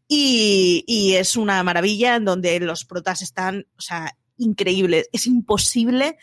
[0.07, 5.09] Y, y, es una maravilla en donde los protas están, o sea, increíbles.
[5.13, 6.17] Es imposible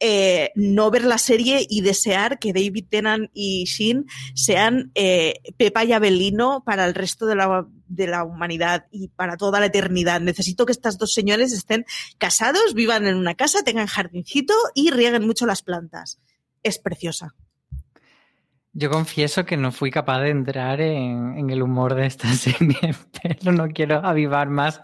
[0.00, 5.84] eh, no ver la serie y desear que David Tennant y Shin sean eh, Pepa
[5.84, 10.20] y Abelino para el resto de la, de la humanidad y para toda la eternidad.
[10.20, 11.84] Necesito que estas dos señores estén
[12.18, 16.20] casados, vivan en una casa, tengan jardincito y rieguen mucho las plantas.
[16.62, 17.34] Es preciosa.
[18.76, 22.94] Yo confieso que no fui capaz de entrar en, en, el humor de esta serie,
[23.22, 24.80] pero no quiero avivar más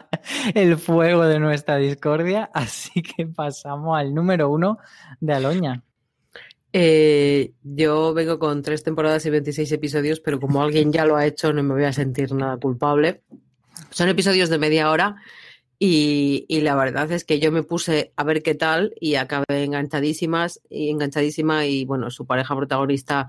[0.55, 4.79] el fuego de nuestra discordia, así que pasamos al número uno
[5.19, 5.83] de Aloña.
[6.73, 11.27] Eh, yo vengo con tres temporadas y 26 episodios, pero como alguien ya lo ha
[11.27, 13.23] hecho, no me voy a sentir nada culpable.
[13.91, 15.17] Son episodios de media hora
[15.79, 19.65] y, y, la verdad es que yo me puse a ver qué tal y acabé
[19.65, 23.29] enganchadísimas y enganchadísima y bueno, su pareja protagonista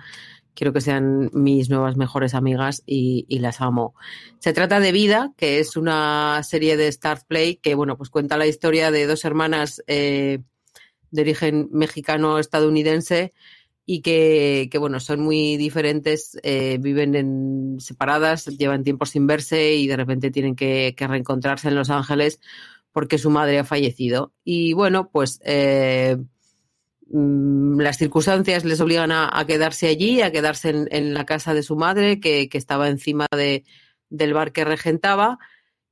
[0.53, 3.95] quiero que sean mis nuevas mejores amigas y, las amo.
[4.39, 8.37] Se trata de Vida, que es una serie de Start Play que, bueno, pues cuenta
[8.37, 10.39] la historia de dos hermanas eh,
[11.11, 13.33] de origen mexicano-estadounidense
[13.85, 19.75] y que, que, bueno, son muy diferentes, eh, viven en, separadas, llevan tiempo sin verse
[19.75, 22.39] y de repente tienen que, reencontrarse en Los Ángeles
[22.91, 24.33] porque su madre ha fallecido.
[24.43, 25.39] Y bueno, pues...
[25.43, 26.17] Eh,
[27.13, 31.53] Mm, las circunstancias les obligan a, a, quedarse allí, a quedarse en, en la casa
[31.53, 33.65] de su madre, que, que estaba encima de,
[34.09, 35.37] del bar que regentaba.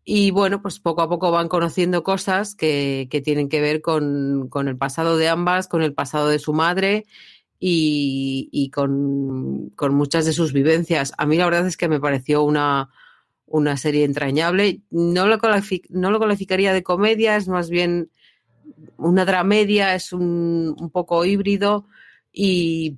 [0.03, 4.47] Y bueno, pues poco a poco van conociendo cosas que, que tienen que ver con,
[4.49, 7.05] con, el pasado de ambas, con el pasado de su madre
[7.59, 11.13] y, con, muchas de sus vivencias.
[11.17, 12.89] A mí la verdad es que me pareció una,
[13.45, 14.81] una serie entrañable.
[14.89, 15.37] No lo,
[15.89, 18.09] no calificaría de comedia, es más bien
[18.97, 21.87] una dramedia, es un, un, poco híbrido
[22.31, 22.97] y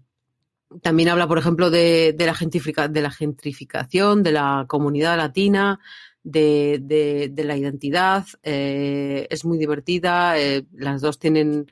[0.81, 5.79] también habla, por ejemplo, de, la, gentrifica, de la gentrificación de la comunidad latina,
[6.23, 8.25] de, de, de la identidad.
[8.43, 10.39] Eh, es muy divertida.
[10.39, 11.71] Eh, las dos tienen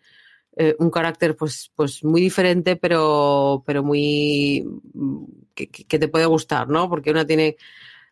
[0.56, 4.66] eh, un carácter pues, pues muy diferente, pero, pero muy
[5.54, 6.90] que, que, te puede gustar, ¿no?
[6.90, 7.58] Porque una tiene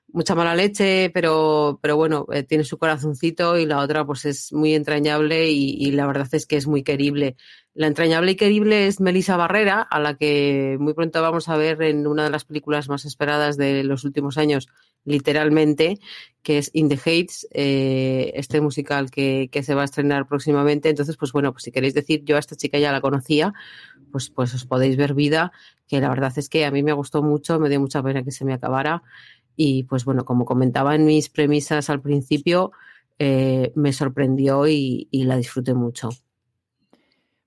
[0.10, 4.74] mucha mala leche, pero, pero bueno, tiene su corazoncito y la otra pues es muy
[4.74, 7.36] entrañable y, y, la verdad es que es muy querible.
[7.74, 11.82] La entrañable y querible es Melissa Barrera, a la que muy pronto vamos a ver
[11.84, 14.70] en una de las películas más esperadas de los últimos años,
[15.08, 16.00] literalmente,
[16.44, 20.90] que es In the Hates, eh, este musical que, que, se va a estrenar próximamente.
[20.90, 23.54] Entonces, pues bueno, pues si queréis decir, yo a esta chica ya la conocía,
[24.12, 25.54] pues, pues os podéis ver vida,
[25.88, 28.32] que la verdad es que a mí me gustó mucho, me dio mucha pena que
[28.32, 29.02] se me acabara.
[29.56, 32.72] Y pues bueno, como comentaba en mis premisas al principio,
[33.18, 36.10] eh, me sorprendió y, y, la disfruté mucho.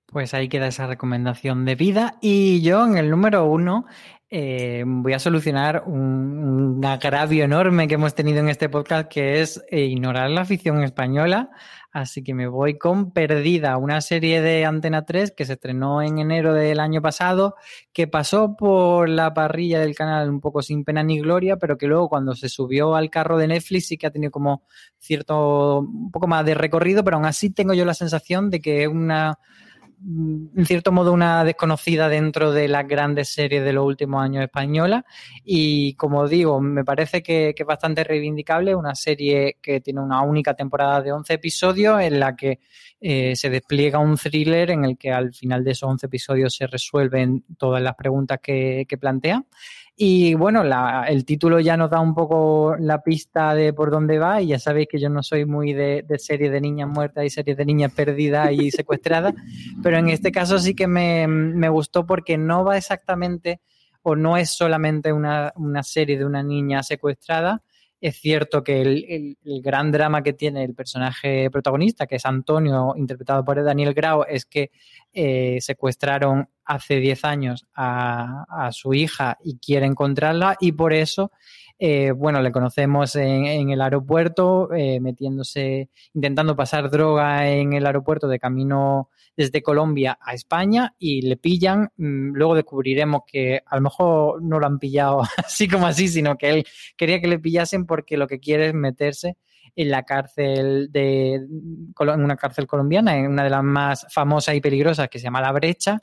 [0.06, 2.16] Pues ahí queda esa recomendación de vida.
[2.20, 3.86] Y yo en el número uno
[4.33, 9.41] eh, voy a solucionar un, un, agravio enorme que hemos tenido en este podcast, que
[9.41, 11.51] es eh, ignorar la afición española.
[11.91, 16.18] Así que me voy con Perdida, una serie de Antena 3 que se estrenó en
[16.18, 17.57] enero del año pasado,
[17.93, 21.89] que pasó por la parrilla del canal un poco sin pena ni gloria, pero que
[21.89, 24.62] luego cuando se subió al carro de Netflix sí que ha tenido como
[25.01, 28.85] cierto, un poco más de recorrido, pero aún así tengo yo la sensación de que
[28.85, 29.41] es una
[30.03, 35.05] en cierto modo una desconocida dentro de las grandes series de los últimos años españolas
[35.44, 40.55] y como digo, me parece que, es bastante reivindicable, una serie que tiene una única
[40.55, 42.61] temporada de 11 episodios en la que
[43.01, 46.66] eh, se despliega un thriller en el que al final de esos 11 episodios se
[46.66, 49.44] resuelven todas las preguntas que, que plantea
[50.03, 54.18] y bueno, la, el título ya nos da un poco la pista de por dónde
[54.18, 57.26] va y ya sabéis que yo no soy muy de, de series de niñas muertas
[57.26, 59.34] y series de niñas perdidas y secuestradas,
[59.82, 63.61] pero en este caso sí que me, me, gustó porque no va exactamente
[64.01, 67.62] o no es solamente una, una serie de una niña secuestrada,
[68.01, 73.44] Es cierto que el, gran drama que tiene el personaje protagonista, que es Antonio, interpretado
[73.44, 74.70] por Daniel Grau, es que
[75.12, 81.30] eh, secuestraron hace 10 años a, su hija y quiere encontrarla y por eso
[81.83, 88.28] eh, bueno, le conocemos en, el aeropuerto, eh, metiéndose, intentando pasar droga en el aeropuerto
[88.28, 91.91] de camino desde Colombia a España y le pillan.
[91.97, 96.37] Mm, luego descubriremos que a lo mejor no lo han pillado así como así, sino
[96.37, 96.64] que él
[96.99, 99.39] quería que le pillasen porque lo que quiere es meterse
[99.74, 104.61] en la cárcel de en una cárcel colombiana, en una de las más famosas y
[104.61, 106.03] peligrosas que se llama La Brecha,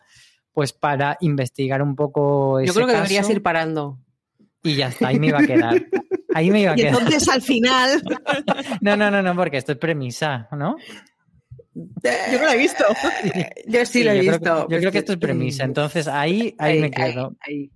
[0.51, 3.99] pues para investigar un poco Yo creo que deberías ir parando.
[4.67, 5.85] Y ya está, ahí me iba a quedar.
[6.33, 6.93] Ahí me iba a quedar.
[6.93, 8.01] Entonces al final.
[8.81, 10.75] No, no, no, no, porque esto es premisa, ¿no?
[11.73, 12.83] Yo no lo he visto.
[13.67, 14.67] Yo sí, lo he visto.
[14.69, 15.63] yo creo que esto es premisa.
[15.63, 17.35] Entonces ahí, ahí, me quedo.
[17.39, 17.71] Ahí,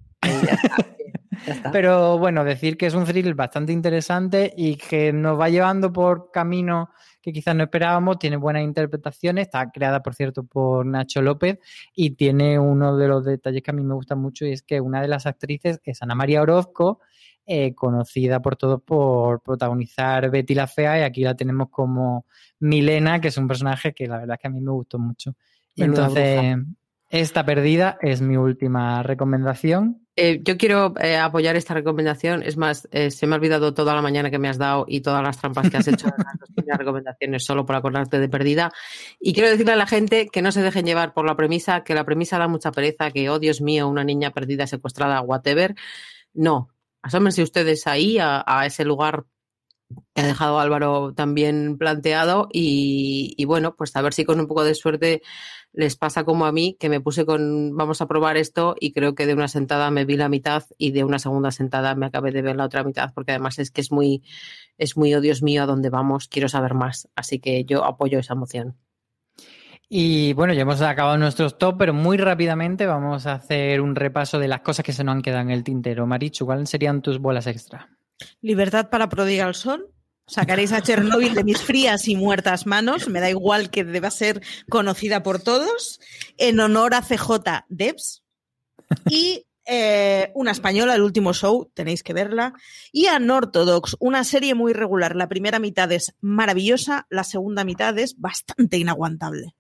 [1.71, 6.31] Pero bueno, decir que es un thrill bastante interesante y que nos va llevando por
[6.31, 6.89] camino
[7.21, 11.59] que quizás no esperábamos, tiene buenas interpretaciones, está creada, por cierto, por Nacho López
[11.95, 14.81] y tiene uno de los detalles que a mí me gusta mucho y es que
[14.81, 16.99] una de las actrices es Ana María Orozco,
[17.45, 22.25] eh, conocida por todos por protagonizar Betty la Fea y aquí la tenemos como
[22.59, 25.35] Milena, que es un personaje que la verdad es que a mí me gustó mucho.
[25.75, 26.57] Entonces,
[27.09, 30.07] esta perdida es mi última recomendación.
[30.23, 32.43] Eh, yo quiero eh, apoyar esta recomendación.
[32.43, 35.01] Es más, eh, se me ha olvidado toda la mañana que me has dado y
[35.01, 36.05] todas las trampas que has hecho
[36.57, 38.71] en las recomendaciones solo por acordarte de perdida.
[39.19, 41.95] Y quiero decirle a la gente que no se dejen llevar por la premisa, que
[41.95, 45.73] la premisa da mucha pereza, que, oh Dios mío, una niña perdida, secuestrada, whatever.
[46.35, 46.69] No.
[47.01, 49.25] Asómense ustedes ahí, a, ese lugar
[50.13, 54.63] que ha dejado Álvaro también planteado y, bueno, pues a ver si con un poco
[54.63, 55.21] de suerte
[55.73, 59.15] les pasa como a mí, que me puse con vamos a probar esto y creo
[59.15, 62.31] que de una sentada me vi la mitad y de una segunda sentada me acabé
[62.31, 64.23] de ver la otra mitad, porque además es que es muy,
[64.77, 67.07] es muy, oh Dios mío, a dónde vamos, quiero saber más.
[67.15, 68.77] Así que yo apoyo esa moción.
[69.93, 74.39] Y bueno, ya hemos acabado nuestros top, pero muy rápidamente vamos a hacer un repaso
[74.39, 76.07] de las cosas que se nos han quedado en el tintero.
[76.07, 77.89] Marichu, ¿cuáles serían tus bolas extra?
[78.41, 79.83] Libertad para Prodigal Son,
[80.27, 84.41] Sacaréis a Chernobyl de mis frías y muertas manos, me da igual que deba ser
[84.69, 85.99] conocida por todos,
[86.37, 88.23] en honor a CJ Debs
[89.09, 92.53] y eh, una española, el último show, tenéis que verla,
[92.91, 95.15] y Anorthodox, una serie muy regular.
[95.15, 99.55] La primera mitad es maravillosa, la segunda mitad es bastante inaguantable.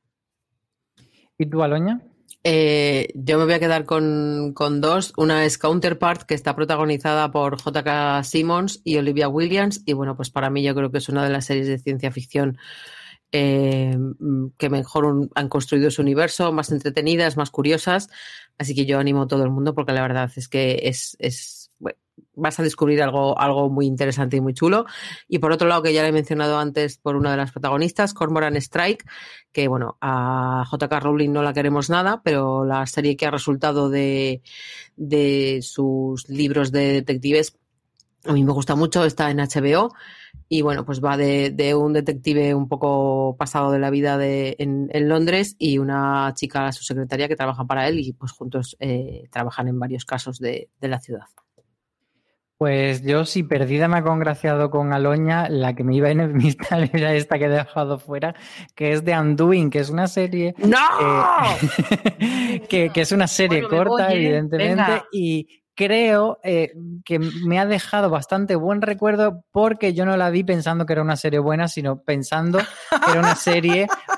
[1.37, 2.01] ¿Y tú, Aloña?
[2.43, 5.13] Eh, yo me voy a quedar con, dos.
[5.17, 8.23] Una es Counterpart, que está protagonizada por J.K.
[8.23, 9.83] Simmons y Olivia Williams.
[9.85, 12.11] Y bueno, pues para mí yo creo que es una de las series de ciencia
[12.11, 12.57] ficción
[13.31, 13.97] eh,
[14.57, 18.09] que mejor han construido su universo, más entretenidas, más curiosas.
[18.57, 21.60] Así que yo animo a todo el mundo porque la verdad es que es, es
[22.35, 24.85] vas a descubrir algo, algo muy interesante y muy chulo.
[25.27, 28.13] Y por otro lado, que ya le he mencionado antes por una de las protagonistas,
[28.13, 29.05] Cormoran Strike,
[29.51, 33.89] que bueno, a JK Rowling no la queremos nada, pero la serie que ha resultado
[33.89, 34.41] de,
[34.95, 37.57] de sus libros de detectives
[38.23, 39.95] a mí me gusta mucho, está en HBO
[40.47, 44.89] y bueno, pues va de, un detective un poco pasado de la vida de, en,
[45.09, 49.69] Londres y una chica, su secretaria, que trabaja para él y pues juntos eh, trabajan
[49.69, 51.25] en varios casos de la ciudad.
[52.61, 56.87] Pues yo sí, perdida me ha congraciado con Aloña, la que me iba a enemistar
[56.93, 58.35] era esta que he dejado fuera,
[58.75, 60.53] que es de Undoing, que es una serie...
[60.59, 60.77] ¡No!
[62.69, 68.83] que, es una serie corta, evidentemente, y creo eh, que me ha dejado bastante buen
[68.83, 73.11] recuerdo porque yo no la vi pensando que era una serie buena, sino pensando que
[73.11, 73.87] era una serie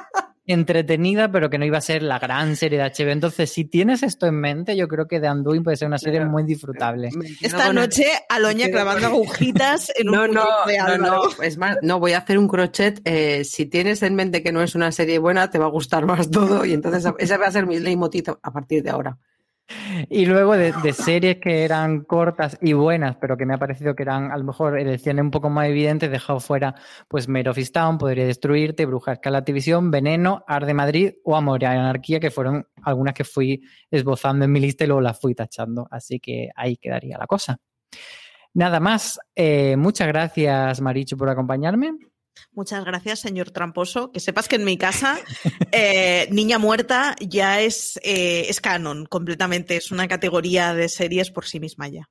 [0.46, 3.12] entretenida, pero que no iba a ser la gran serie de HBO.
[3.12, 6.26] Entonces, si tienes esto en mente, yo creo que The Undoing puede ser una serie
[6.26, 7.10] muy disfrutable.
[7.41, 12.14] Esta noche, Aloña clavando agujitas en un no, no, no, no, es más, no, voy
[12.14, 13.02] a hacer un crochet.
[13.06, 16.06] Eh, si tienes en mente que no es una serie buena, te va a gustar
[16.06, 19.18] más todo y entonces esa va a ser mi leitmotiv a partir de ahora.
[20.09, 24.03] Y luego de, series que eran cortas y buenas, pero que me ha parecido que
[24.03, 26.76] eran a lo mejor elecciones un poco más evidentes, dejado fuera
[27.07, 27.57] pues Mare of
[27.97, 32.68] Podría Destruirte, Bruja Escala División, Veneno, Ar de Madrid o Amor y Anarquía, que fueron
[32.84, 35.88] algunas que fui esbozando en mi lista y luego las fui tachando.
[35.89, 37.57] Así que ahí quedaría la cosa.
[38.53, 39.20] Nada más.
[39.36, 41.93] Eh, muchas gracias, Marichu, por acompañarme.
[42.52, 44.12] Muchas gracias, señor Tramposo.
[44.12, 45.20] Que sepas que en mi casa,
[45.72, 49.76] eh, Niña Muerta ya es, eh, es canon completamente.
[49.76, 52.10] Es una categoría de series por sí misma ya.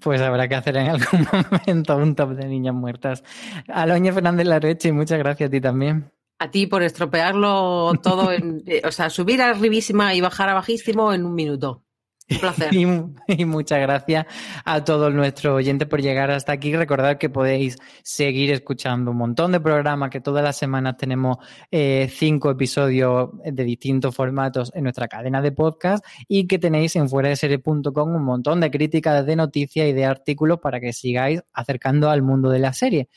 [0.00, 3.22] Pues habrá que hacer en algún momento un top de niñas muertas.
[3.68, 6.10] Aloña Fernández Lareche, y muchas gracias a ti también.
[6.38, 11.12] A ti por estropearlo todo, en, eh, o sea, subir arribísima y bajar a bajísimo
[11.12, 11.84] en un minuto.
[12.30, 12.74] Un placer.
[12.74, 12.86] Y,
[13.26, 14.26] y, muchas gracias
[14.64, 16.74] a todos nuestros oyentes por llegar hasta aquí.
[16.74, 21.38] Recordad que podéis seguir escuchando un montón de programas, que todas las semanas tenemos
[21.70, 27.08] eh, cinco episodios de distintos formatos en nuestra cadena de podcast y que tenéis en
[27.08, 31.42] fuera de serie.com un montón de críticas de noticias y de artículos para que sigáis
[31.52, 33.08] acercando al mundo de la serie.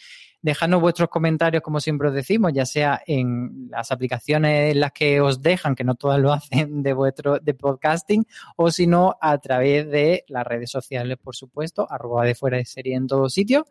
[0.43, 5.21] Dejadnos vuestros comentarios, como siempre os decimos, ya sea en las aplicaciones en las que
[5.21, 8.25] os dejan, que no todas lo hacen de vuestro de podcasting,
[8.57, 12.65] o si no, a través de las redes sociales, por supuesto, arroba de fuera de
[12.65, 13.63] serie en todos sitios.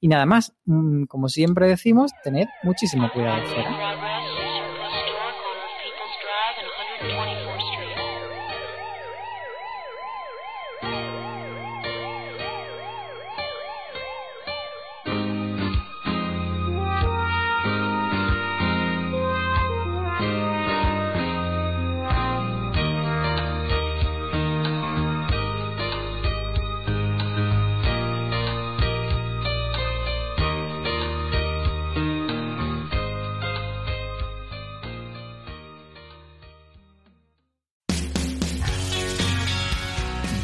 [0.00, 4.15] Y nada más, mm, como siempre decimos, tened muchísimo cuidado fuera.